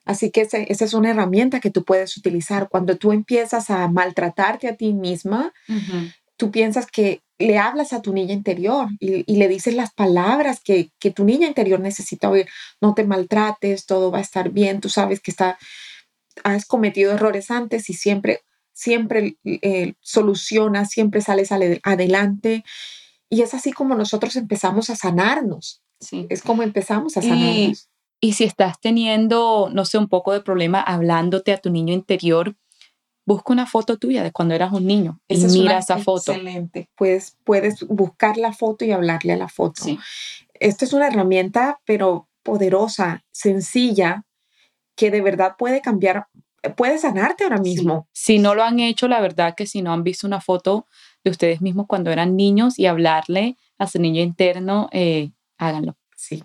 Así 0.09 0.31
que 0.31 0.41
esa 0.41 0.59
es 0.59 0.95
una 0.95 1.11
herramienta 1.11 1.61
que 1.61 1.71
tú 1.71 1.85
puedes 1.85 2.17
utilizar. 2.17 2.71
Cuando 2.71 2.97
tú 2.97 3.13
empiezas 3.13 3.69
a 3.69 3.87
maltratarte 3.89 4.67
a 4.67 4.75
ti 4.75 4.95
misma, 4.95 5.53
tú 6.39 6.51
piensas 6.51 6.87
que 6.87 7.21
le 7.39 7.59
hablas 7.59 7.93
a 7.93 8.01
tu 8.01 8.15
niña 8.15 8.33
interior 8.33 8.89
y, 9.01 9.37
le 9.37 9.49
dices 9.49 9.75
las 9.75 9.93
palabras 9.93 10.61
que, 10.65 10.91
tu 11.15 11.25
niña 11.25 11.47
interior 11.47 11.79
necesita 11.79 12.31
oír. 12.31 12.49
No 12.81 12.95
te 12.95 13.05
maltrates, 13.05 13.85
todo 13.85 14.11
va 14.11 14.17
a 14.17 14.23
estar 14.23 14.49
bien, 14.49 14.81
tú 14.81 14.89
sabes 14.89 15.21
que 15.21 15.31
está, 15.31 15.59
has 16.43 16.65
cometido 16.65 17.13
errores 17.13 17.51
antes 17.51 17.91
y 17.91 17.93
siempre, 17.93 18.41
siempre 18.73 19.37
eh, 19.45 19.93
solucionas, 20.01 20.89
siempre 20.89 21.21
sales 21.21 21.51
adelante 21.53 22.65
y 23.29 23.43
es 23.43 23.53
así 23.53 23.73
como 23.73 23.95
nosotros 23.95 24.37
empezamos 24.37 24.89
a 24.89 24.97
sanarnos. 24.97 25.83
Sí. 26.01 26.27
Es 26.31 26.41
como 26.41 26.63
empezamos 26.63 27.19
a 27.19 27.21
sanarnos. 27.21 27.47
Y, 27.47 27.98
si 28.21 28.45
estás 28.45 28.81
teniendo, 28.81 29.71
no 29.73 29.85
sé, 29.85 29.99
un 29.99 30.09
poco 30.09 30.33
de 30.33 30.41
problema 30.41 30.81
hablándote 30.81 31.53
a 31.53 31.59
tu 31.59 31.71
niño 31.71 31.95
interior, 31.95 32.57
busca 33.25 33.53
una 33.53 33.67
foto 33.67 33.99
tuya 33.99 34.23
de 34.23 34.33
cuando 34.33 34.55
eras 34.55 34.73
un 34.73 34.87
niño 34.87 35.21
y 35.29 35.37
mira 35.37 35.79
esa 35.79 35.99
foto. 35.99 36.33
Excelente. 36.33 36.89
Pues 36.97 37.37
puedes 37.45 37.87
buscar 37.87 38.39
la 38.39 38.53
foto 38.53 38.85
y 38.85 38.91
hablarle 38.91 39.35
a 39.35 39.37
la 39.37 39.49
foto. 39.49 39.85
Sí. 39.85 39.99
Esta 40.55 40.87
es 40.87 40.95
una 40.95 41.09
herramienta, 41.09 41.79
pero 41.85 42.29
poderosa, 42.43 43.25
sencilla, 43.31 44.25
que 44.97 45.11
de 45.11 45.21
verdad 45.21 45.57
puede 45.59 45.83
cambiar, 45.83 46.27
puede 46.75 46.99
sanarte 46.99 47.45
ahora 47.45 47.59
mismo. 47.59 48.09
Si 48.13 48.39
no 48.39 48.55
lo 48.55 48.65
han 48.65 48.81
hecho, 48.81 49.09
la 49.09 49.21
verdad 49.21 49.55
que 49.55 49.67
si 49.67 49.83
no 49.83 49.93
han 49.93 50.03
visto 50.03 50.27
una 50.27 50.41
foto 50.41 50.87
de 51.23 51.31
ustedes 51.31 51.61
mismos 51.61 51.87
cuando 51.87 52.11
eran 52.11 52.35
niños 52.35 52.79
y 52.79 52.87
hablarle 52.87 53.59
a 53.77 53.87
su 53.87 54.01
niño 54.01 54.23
interno, 54.23 54.89
eh, 54.91 55.33
háganlo. 55.59 55.97
Sí. 56.19 56.43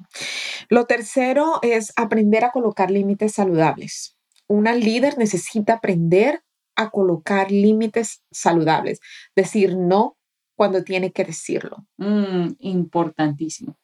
Lo 0.69 0.86
tercero 0.86 1.57
es 1.63 1.93
aprender 1.95 2.45
a 2.45 2.51
colocar 2.51 2.91
límites 2.91 3.33
saludables. 3.33 4.15
Una 4.47 4.75
líder 4.75 5.17
necesita 5.17 5.73
aprender 5.73 6.43
a 6.75 6.91
colocar 6.91 7.51
límites 7.51 8.21
saludables, 8.29 8.99
decir 9.36 9.75
no 9.75 10.15
cuando 10.55 10.83
tiene 10.83 11.12
que 11.12 11.25
decirlo. 11.25 11.88
Mm, 11.97 12.49
importantísimo. 12.59 13.75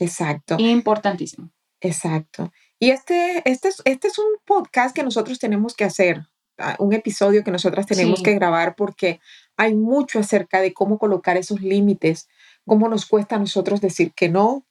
Exacto. 0.00 0.56
Importantísimo. 0.58 1.52
Exacto. 1.80 2.52
Y 2.80 2.90
este, 2.90 3.48
este, 3.48 3.68
es, 3.68 3.80
este 3.84 4.08
es 4.08 4.18
un 4.18 4.38
podcast 4.44 4.92
que 4.92 5.04
nosotros 5.04 5.38
tenemos 5.38 5.76
que 5.76 5.84
hacer, 5.84 6.26
ah, 6.58 6.74
un 6.80 6.94
episodio 6.94 7.44
que 7.44 7.52
nosotras 7.52 7.86
tenemos 7.86 8.24
que 8.24 8.34
grabar 8.34 8.74
porque 8.74 9.20
hay 9.56 9.76
mucho 9.76 10.18
acerca 10.18 10.60
de 10.60 10.74
cómo 10.74 10.98
colocar 10.98 11.36
esos 11.36 11.60
límites, 11.60 12.28
cómo 12.66 12.88
nos 12.88 13.06
cuesta 13.06 13.36
a 13.36 13.38
nosotros 13.38 13.80
decir 13.80 14.12
que 14.14 14.28
no 14.28 14.64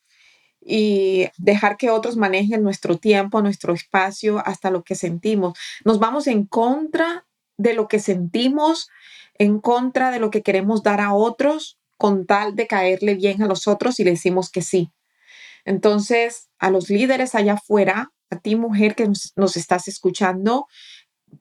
y 0.70 1.30
dejar 1.38 1.78
que 1.78 1.90
otros 1.90 2.18
manejen 2.18 2.62
nuestro 2.62 2.98
tiempo, 2.98 3.42
nuestro 3.42 3.74
espacio, 3.74 4.40
hasta 4.46 4.70
lo 4.70 4.84
que 4.84 4.96
sentimos. 4.96 5.58
Nos 5.86 5.98
vamos 5.98 6.28
en 6.28 6.46
contra 6.46 7.26
de 7.56 7.74
lo 7.74 7.88
que 7.88 8.00
sentimos, 8.00 8.90
en 9.36 9.60
contra 9.60 10.12
de 10.12 10.20
lo 10.20 10.30
que 10.30 10.44
queremos 10.44 10.84
dar 10.84 11.00
a 11.00 11.14
otros, 11.14 11.80
con 11.96 12.26
tal 12.26 12.56
de 12.56 12.68
caerle 12.68 13.16
bien 13.16 13.42
a 13.42 13.48
los 13.48 13.68
otros 13.68 14.00
y 14.02 14.04
le 14.04 14.12
decimos 14.12 14.52
que 14.52 14.62
sí. 14.62 14.92
Entonces, 15.64 16.50
a 16.60 16.70
los 16.70 16.90
líderes 16.90 17.34
allá 17.34 17.54
afuera, 17.54 18.12
a 18.30 18.40
ti 18.40 18.58
mujer 18.58 18.94
que 18.94 19.08
nos, 19.08 19.32
nos 19.38 19.56
estás 19.56 19.88
escuchando, 19.88 20.68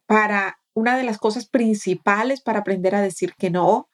para 0.06 0.60
una 0.72 0.96
de 0.96 1.02
las 1.02 1.18
cosas 1.18 1.48
principales 1.48 2.40
para 2.40 2.60
aprender 2.60 2.94
a 2.94 3.02
decir 3.02 3.34
que 3.36 3.50
no 3.50 3.88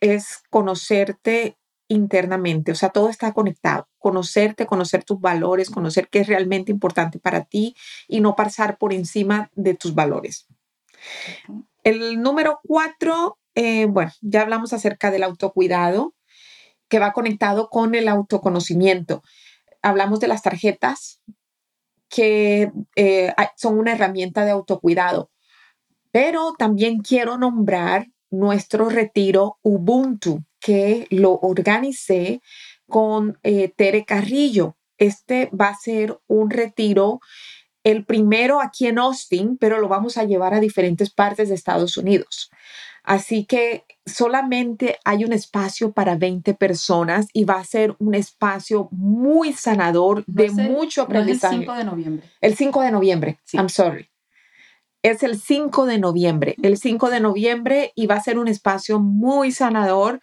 es 0.00 0.38
conocerte 0.50 1.57
internamente, 1.88 2.72
o 2.72 2.74
sea, 2.74 2.90
todo 2.90 3.08
está 3.08 3.32
conectado, 3.32 3.88
conocerte, 3.98 4.66
conocer 4.66 5.04
tus 5.04 5.20
valores, 5.20 5.70
conocer 5.70 6.08
qué 6.08 6.20
es 6.20 6.26
realmente 6.26 6.70
importante 6.70 7.18
para 7.18 7.44
ti 7.44 7.74
y 8.06 8.20
no 8.20 8.36
pasar 8.36 8.78
por 8.78 8.92
encima 8.92 9.50
de 9.54 9.74
tus 9.74 9.94
valores. 9.94 10.46
El 11.84 12.20
número 12.20 12.60
cuatro, 12.62 13.38
eh, 13.54 13.86
bueno, 13.86 14.12
ya 14.20 14.42
hablamos 14.42 14.72
acerca 14.72 15.10
del 15.10 15.22
autocuidado, 15.22 16.14
que 16.88 16.98
va 16.98 17.12
conectado 17.12 17.68
con 17.68 17.94
el 17.94 18.08
autoconocimiento. 18.08 19.22
Hablamos 19.82 20.20
de 20.20 20.28
las 20.28 20.42
tarjetas, 20.42 21.20
que 22.08 22.72
eh, 22.96 23.34
son 23.56 23.78
una 23.78 23.92
herramienta 23.92 24.44
de 24.44 24.50
autocuidado. 24.50 25.30
Pero 26.10 26.54
también 26.58 27.00
quiero 27.00 27.36
nombrar 27.36 28.06
nuestro 28.30 28.88
retiro 28.88 29.58
Ubuntu, 29.62 30.44
que 30.60 31.06
lo 31.10 31.32
organicé 31.32 32.40
con 32.88 33.38
eh, 33.42 33.72
Tere 33.76 34.04
Carrillo. 34.04 34.76
Este 34.96 35.48
va 35.58 35.68
a 35.68 35.76
ser 35.76 36.18
un 36.26 36.50
retiro, 36.50 37.20
el 37.84 38.04
primero 38.04 38.60
aquí 38.60 38.86
en 38.86 38.98
Austin, 38.98 39.56
pero 39.58 39.78
lo 39.78 39.88
vamos 39.88 40.16
a 40.16 40.24
llevar 40.24 40.54
a 40.54 40.60
diferentes 40.60 41.10
partes 41.10 41.48
de 41.48 41.54
Estados 41.54 41.96
Unidos. 41.96 42.50
Así 43.04 43.44
que 43.46 43.84
solamente 44.04 44.98
hay 45.04 45.24
un 45.24 45.32
espacio 45.32 45.92
para 45.92 46.16
20 46.16 46.52
personas 46.54 47.28
y 47.32 47.44
va 47.44 47.54
a 47.54 47.64
ser 47.64 47.94
un 47.98 48.14
espacio 48.14 48.88
muy 48.90 49.52
sanador 49.52 50.24
de 50.26 50.50
mucho 50.50 51.02
aprendizaje. 51.02 51.54
el 51.54 51.60
5 51.62 51.74
de 51.74 51.84
noviembre. 51.84 52.30
El 52.40 52.56
5 52.56 52.82
de 52.82 52.90
noviembre, 52.90 53.38
I'm 53.52 53.68
sorry 53.68 54.10
es 55.10 55.22
el 55.22 55.40
5 55.40 55.86
de 55.86 55.98
noviembre. 55.98 56.56
El 56.62 56.76
5 56.76 57.10
de 57.10 57.20
noviembre 57.20 57.92
y 57.94 58.06
va 58.06 58.16
a 58.16 58.22
ser 58.22 58.38
un 58.38 58.48
espacio 58.48 59.00
muy 59.00 59.52
sanador. 59.52 60.20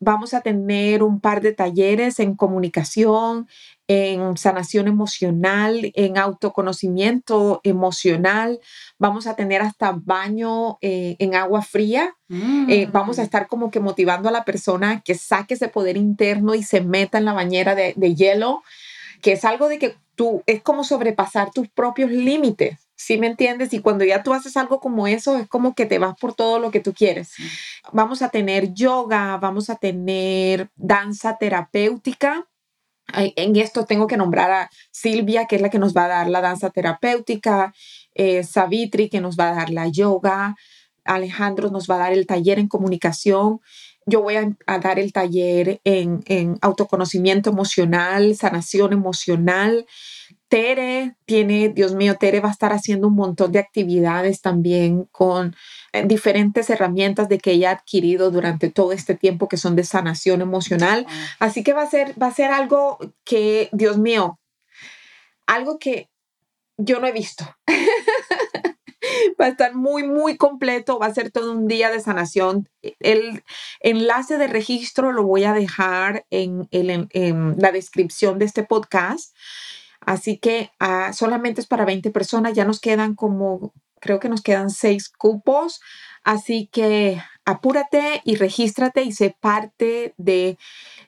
Vamos 0.00 0.34
a 0.34 0.40
tener 0.40 1.02
un 1.02 1.20
par 1.20 1.40
de 1.40 1.52
talleres 1.52 2.20
en 2.20 2.34
comunicación, 2.34 3.48
en 3.86 4.36
sanación 4.36 4.88
emocional, 4.88 5.92
en 5.94 6.16
autoconocimiento 6.16 7.60
emocional. 7.64 8.60
Vamos 8.98 9.26
a 9.26 9.36
tener 9.36 9.62
hasta 9.62 9.92
baño 9.92 10.78
eh, 10.80 11.16
en 11.18 11.34
agua 11.34 11.62
fría. 11.62 12.16
Eh, 12.30 12.88
vamos 12.90 13.18
a 13.18 13.22
mm. 13.22 13.24
estar 13.24 13.46
como 13.46 13.70
que 13.70 13.80
motivando 13.80 14.28
a 14.28 14.32
la 14.32 14.44
persona 14.44 15.02
que 15.04 15.14
saque 15.14 15.54
ese 15.54 15.68
poder 15.68 15.96
interno 15.96 16.54
y 16.54 16.62
se 16.62 16.80
meta 16.80 17.18
en 17.18 17.26
la 17.26 17.32
bañera 17.32 17.74
de, 17.74 17.92
de 17.96 18.14
hielo, 18.14 18.62
que 19.20 19.32
es 19.32 19.44
algo 19.44 19.68
de 19.68 19.78
que 19.78 19.96
tú, 20.14 20.42
es 20.46 20.62
como 20.62 20.84
sobrepasar 20.84 21.50
tus 21.50 21.68
propios 21.68 22.10
límites 22.10 22.83
¿Sí 22.96 23.18
me 23.18 23.26
entiendes? 23.26 23.72
Y 23.72 23.80
cuando 23.80 24.04
ya 24.04 24.22
tú 24.22 24.32
haces 24.32 24.56
algo 24.56 24.80
como 24.80 25.06
eso, 25.06 25.36
es 25.36 25.48
como 25.48 25.74
que 25.74 25.86
te 25.86 25.98
vas 25.98 26.14
por 26.18 26.34
todo 26.34 26.58
lo 26.58 26.70
que 26.70 26.80
tú 26.80 26.92
quieres. 26.92 27.32
Vamos 27.92 28.22
a 28.22 28.28
tener 28.28 28.72
yoga, 28.72 29.36
vamos 29.38 29.68
a 29.68 29.76
tener 29.76 30.70
danza 30.76 31.36
terapéutica. 31.36 32.46
En 33.12 33.56
esto 33.56 33.84
tengo 33.84 34.06
que 34.06 34.16
nombrar 34.16 34.50
a 34.50 34.70
Silvia, 34.90 35.46
que 35.46 35.56
es 35.56 35.62
la 35.62 35.70
que 35.70 35.78
nos 35.78 35.94
va 35.94 36.06
a 36.06 36.08
dar 36.08 36.28
la 36.30 36.40
danza 36.40 36.70
terapéutica, 36.70 37.74
eh, 38.14 38.44
Savitri, 38.44 39.10
que 39.10 39.20
nos 39.20 39.36
va 39.36 39.50
a 39.50 39.54
dar 39.54 39.70
la 39.70 39.88
yoga, 39.88 40.56
Alejandro 41.04 41.70
nos 41.70 41.88
va 41.88 41.96
a 41.96 41.98
dar 41.98 42.12
el 42.12 42.26
taller 42.26 42.58
en 42.58 42.68
comunicación, 42.68 43.60
yo 44.06 44.22
voy 44.22 44.36
a, 44.36 44.50
a 44.66 44.78
dar 44.78 44.98
el 44.98 45.12
taller 45.12 45.80
en, 45.84 46.22
en, 46.26 46.58
autoconocimiento 46.60 47.50
emocional, 47.50 48.34
sanación 48.36 48.92
emocional, 48.92 49.86
Tere 50.48 51.16
tiene, 51.24 51.70
Dios 51.70 51.94
mío, 51.94 52.16
Tere 52.18 52.40
va 52.40 52.48
a 52.48 52.52
estar 52.52 52.72
haciendo 52.72 53.08
un 53.08 53.14
montón 53.14 53.52
de 53.52 53.58
actividades 53.58 54.40
también 54.40 55.04
con 55.10 55.56
eh, 55.92 56.04
diferentes 56.06 56.70
herramientas 56.70 57.28
de 57.28 57.38
que 57.38 57.52
ella 57.52 57.70
ha 57.70 57.74
adquirido 57.74 58.30
durante 58.30 58.70
todo 58.70 58.92
este 58.92 59.14
tiempo 59.14 59.48
que 59.48 59.56
son 59.56 59.74
de 59.74 59.84
sanación 59.84 60.42
emocional. 60.42 61.06
Así 61.38 61.64
que 61.64 61.72
va 61.72 61.82
a 61.82 61.90
ser, 61.90 62.20
va 62.20 62.28
a 62.28 62.34
ser 62.34 62.50
algo 62.50 62.98
que, 63.24 63.68
Dios 63.72 63.98
mío, 63.98 64.38
algo 65.46 65.78
que 65.78 66.10
yo 66.76 67.00
no 67.00 67.06
he 67.06 67.12
visto. 67.12 67.44
va 69.40 69.46
a 69.46 69.48
estar 69.48 69.74
muy, 69.74 70.02
muy 70.06 70.36
completo, 70.36 70.98
va 70.98 71.06
a 71.06 71.14
ser 71.14 71.30
todo 71.30 71.52
un 71.52 71.66
día 71.66 71.90
de 71.90 72.00
sanación. 72.00 72.68
El 73.00 73.42
enlace 73.80 74.38
de 74.38 74.46
registro 74.46 75.12
lo 75.12 75.24
voy 75.24 75.44
a 75.44 75.52
dejar 75.52 76.26
en, 76.30 76.68
en 76.70 77.56
la 77.58 77.72
descripción 77.72 78.38
de 78.38 78.44
este 78.44 78.62
podcast 78.62 79.34
Así 80.06 80.38
que 80.38 80.70
ah, 80.80 81.12
solamente 81.12 81.60
es 81.60 81.66
para 81.66 81.84
20 81.84 82.10
personas, 82.10 82.54
ya 82.54 82.64
nos 82.64 82.80
quedan 82.80 83.14
como, 83.14 83.72
creo 84.00 84.20
que 84.20 84.28
nos 84.28 84.42
quedan 84.42 84.70
seis 84.70 85.08
cupos. 85.08 85.80
Así 86.22 86.68
que 86.72 87.20
apúrate 87.44 88.22
y 88.24 88.36
regístrate 88.36 89.02
y 89.02 89.12
sé 89.12 89.36
parte 89.38 90.14
de 90.16 90.58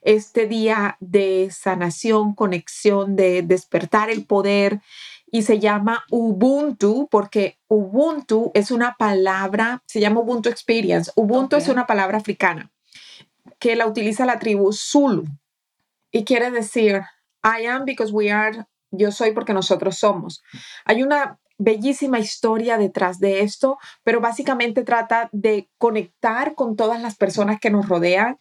este 0.02 0.46
día 0.46 0.96
de 1.00 1.48
sanación, 1.50 2.34
conexión, 2.34 3.16
de 3.16 3.42
despertar 3.42 4.10
el 4.10 4.24
poder. 4.24 4.80
Y 5.30 5.42
se 5.42 5.58
llama 5.58 6.04
Ubuntu 6.10 7.08
porque 7.10 7.58
Ubuntu 7.68 8.52
es 8.54 8.70
una 8.70 8.94
palabra, 8.98 9.82
se 9.86 10.00
llama 10.00 10.20
Ubuntu 10.20 10.48
Experience. 10.48 11.10
Ubuntu 11.16 11.56
es 11.56 11.68
una 11.68 11.86
palabra 11.86 12.18
africana 12.18 12.70
que 13.58 13.76
la 13.76 13.86
utiliza 13.86 14.26
la 14.26 14.38
tribu 14.38 14.72
Zulu 14.72 15.24
y 16.10 16.24
quiere 16.24 16.50
decir 16.50 17.02
I 17.42 17.66
am 17.66 17.84
because 17.84 18.12
we 18.12 18.30
are, 18.30 18.66
yo 18.90 19.12
soy 19.12 19.32
porque 19.32 19.52
nosotros 19.52 19.96
somos. 19.96 20.42
Hay 20.84 21.02
una 21.02 21.38
bellísima 21.58 22.18
historia 22.18 22.78
detrás 22.78 23.18
de 23.18 23.40
esto, 23.40 23.78
pero 24.02 24.20
básicamente 24.20 24.82
trata 24.82 25.28
de 25.32 25.70
conectar 25.78 26.54
con 26.54 26.76
todas 26.76 27.00
las 27.00 27.16
personas 27.16 27.58
que 27.60 27.70
nos 27.70 27.88
rodean, 27.88 28.36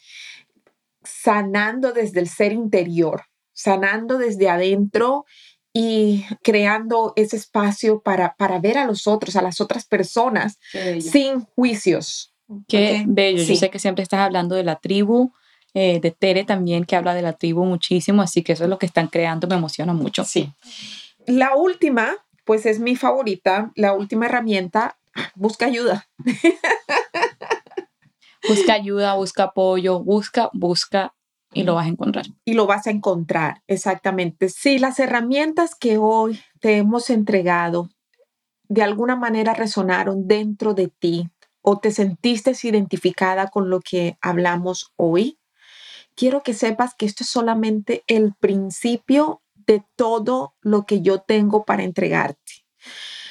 sanando 1.04 1.94
desde 1.94 2.20
el 2.20 2.28
ser 2.28 2.52
interior, 2.52 3.24
sanando 3.54 4.18
desde 4.18 4.50
adentro 4.50 5.26
y 5.72 6.26
creando 6.42 7.14
ese 7.16 7.36
espacio 7.36 8.02
para, 8.02 8.36
para 8.38 8.60
ver 8.60 8.78
a 8.78 8.86
los 8.86 9.08
otros, 9.08 9.36
a 9.36 9.42
las 9.42 9.62
otras 9.62 9.86
personas, 9.86 10.58
sin 11.00 11.42
juicios. 11.42 12.34
Qué 12.68 13.04
bello. 13.08 13.44
Yo 13.44 13.56
sé 13.56 13.70
que 13.70 13.80
siempre 13.80 14.04
estás 14.04 14.22
hablando 14.22 14.56
de 14.56 14.64
la 14.64 14.78
tribu, 14.78 15.34
eh, 15.76 16.00
de 16.00 16.10
Tere 16.10 16.46
también, 16.46 16.86
que 16.86 16.96
habla 16.96 17.14
de 17.14 17.22
la 17.22 17.34
tribu 17.34 17.66
muchísimo, 17.66 18.24
así 18.24 18.42
que 18.42 18.54
eso 18.54 18.64
es 18.64 18.70
lo 18.70 18.80
que 18.80 18.88
están 18.88 19.08
creando, 19.08 19.48
me 19.48 19.56
emociona 19.56 19.94
mucho. 19.94 20.24
Sí. 20.24 20.52
La 21.28 21.56
última 21.56 22.16
pues 22.46 22.66
es 22.66 22.80
mi 22.80 22.96
favorita, 22.96 23.72
la 23.76 23.94
última 23.94 24.28
herramienta, 24.28 24.98
busca 25.34 25.66
ayuda. 25.66 26.08
busca 28.48 28.74
ayuda, 28.74 29.16
busca 29.16 29.46
apoyo, 29.46 30.02
busca, 30.02 30.50
busca 30.54 31.14
y 31.52 31.64
lo 31.64 31.76
vas 31.76 31.88
a 31.88 31.90
encontrar. 31.90 32.26
Y 32.46 32.54
lo 32.54 32.68
vas 32.68 32.88
a 32.88 32.92
encontrar, 32.92 33.64
exactamente. 33.68 34.50
Si 34.50 34.78
las 34.78 35.00
herramientas 35.00 35.76
que 35.76 35.98
hoy 35.98 36.40
te 36.60 36.78
hemos 36.78 37.10
entregado 37.10 37.90
de 38.68 38.84
alguna 38.84 39.16
manera 39.16 39.54
resonaron 39.54 40.28
dentro 40.28 40.74
de 40.74 40.88
ti 40.88 41.30
o 41.62 41.80
te 41.80 41.92
sentiste 41.92 42.54
identificada 42.64 43.48
con 43.48 43.70
lo 43.70 43.80
que 43.80 44.18
hablamos 44.22 44.92
hoy, 44.98 45.40
quiero 46.16 46.44
que 46.44 46.54
sepas 46.54 46.96
que 46.96 47.06
esto 47.06 47.24
es 47.24 47.30
solamente 47.30 48.04
el 48.08 48.34
principio 48.34 49.42
de 49.54 49.84
todo 49.96 50.56
lo 50.62 50.86
que 50.86 51.02
yo 51.02 51.20
tengo 51.20 51.66
para 51.66 51.84
entregarte. 51.84 52.66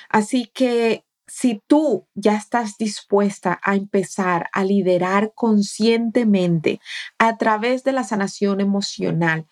Así 0.09 0.51
que 0.53 1.05
si 1.27 1.63
tú 1.67 2.07
ya 2.15 2.37
estás 2.37 2.77
dispuesta 2.79 3.59
a 3.63 3.75
empezar 3.75 4.49
a 4.53 4.63
liderar 4.63 5.33
conscientemente 5.35 6.81
a 7.19 7.37
través 7.39 7.83
de 7.83 7.93
la 7.93 8.05
sanación 8.05 8.61
emocional, 8.61 9.47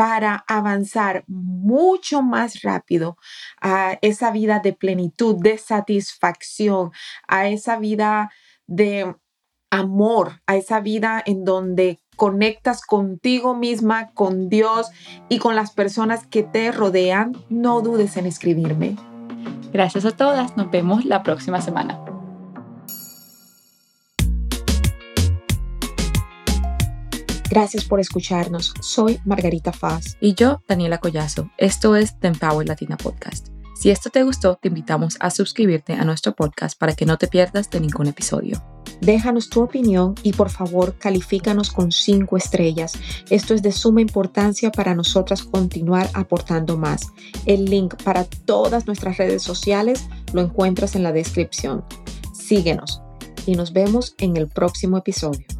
para 0.00 0.46
avanzar 0.48 1.24
mucho 1.26 2.22
más 2.22 2.62
rápido 2.62 3.18
a 3.60 3.98
esa 4.00 4.30
vida 4.30 4.58
de 4.60 4.72
plenitud, 4.72 5.36
de 5.38 5.58
satisfacción, 5.58 6.90
a 7.28 7.48
esa 7.48 7.78
vida 7.78 8.32
de 8.66 9.14
amor, 9.68 10.40
a 10.46 10.56
esa 10.56 10.80
vida 10.80 11.22
en 11.26 11.44
donde 11.44 12.00
conectas 12.20 12.82
contigo 12.82 13.56
misma, 13.56 14.10
con 14.10 14.50
Dios 14.50 14.90
y 15.30 15.38
con 15.38 15.56
las 15.56 15.70
personas 15.70 16.26
que 16.26 16.42
te 16.42 16.70
rodean, 16.70 17.32
no 17.48 17.80
dudes 17.80 18.18
en 18.18 18.26
escribirme. 18.26 18.94
Gracias 19.72 20.04
a 20.04 20.10
todas, 20.10 20.54
nos 20.54 20.70
vemos 20.70 21.06
la 21.06 21.22
próxima 21.22 21.62
semana. 21.62 21.98
Gracias 27.48 27.86
por 27.86 28.00
escucharnos. 28.00 28.74
Soy 28.82 29.18
Margarita 29.24 29.72
Faz. 29.72 30.18
Y 30.20 30.34
yo, 30.34 30.60
Daniela 30.68 30.98
Collazo. 30.98 31.48
Esto 31.56 31.96
es 31.96 32.20
The 32.20 32.28
Empower 32.28 32.68
Latina 32.68 32.98
Podcast. 32.98 33.48
Si 33.80 33.90
esto 33.90 34.10
te 34.10 34.24
gustó, 34.24 34.56
te 34.60 34.68
invitamos 34.68 35.16
a 35.20 35.30
suscribirte 35.30 35.94
a 35.94 36.04
nuestro 36.04 36.34
podcast 36.34 36.78
para 36.78 36.94
que 36.94 37.06
no 37.06 37.16
te 37.16 37.28
pierdas 37.28 37.70
de 37.70 37.80
ningún 37.80 38.08
episodio. 38.08 38.62
Déjanos 39.00 39.48
tu 39.48 39.62
opinión 39.62 40.14
y 40.22 40.32
por 40.32 40.50
favor 40.50 40.94
califícanos 40.98 41.70
con 41.70 41.92
cinco 41.92 42.36
estrellas. 42.36 42.92
Esto 43.30 43.54
es 43.54 43.62
de 43.62 43.72
suma 43.72 44.00
importancia 44.00 44.70
para 44.70 44.94
nosotras 44.94 45.42
continuar 45.42 46.10
aportando 46.14 46.76
más. 46.76 47.08
El 47.46 47.64
link 47.64 47.94
para 48.02 48.24
todas 48.24 48.86
nuestras 48.86 49.16
redes 49.16 49.42
sociales 49.42 50.08
lo 50.32 50.42
encuentras 50.42 50.96
en 50.96 51.02
la 51.02 51.12
descripción. 51.12 51.84
Síguenos 52.34 53.00
y 53.46 53.54
nos 53.54 53.72
vemos 53.72 54.14
en 54.18 54.36
el 54.36 54.48
próximo 54.48 54.98
episodio. 54.98 55.59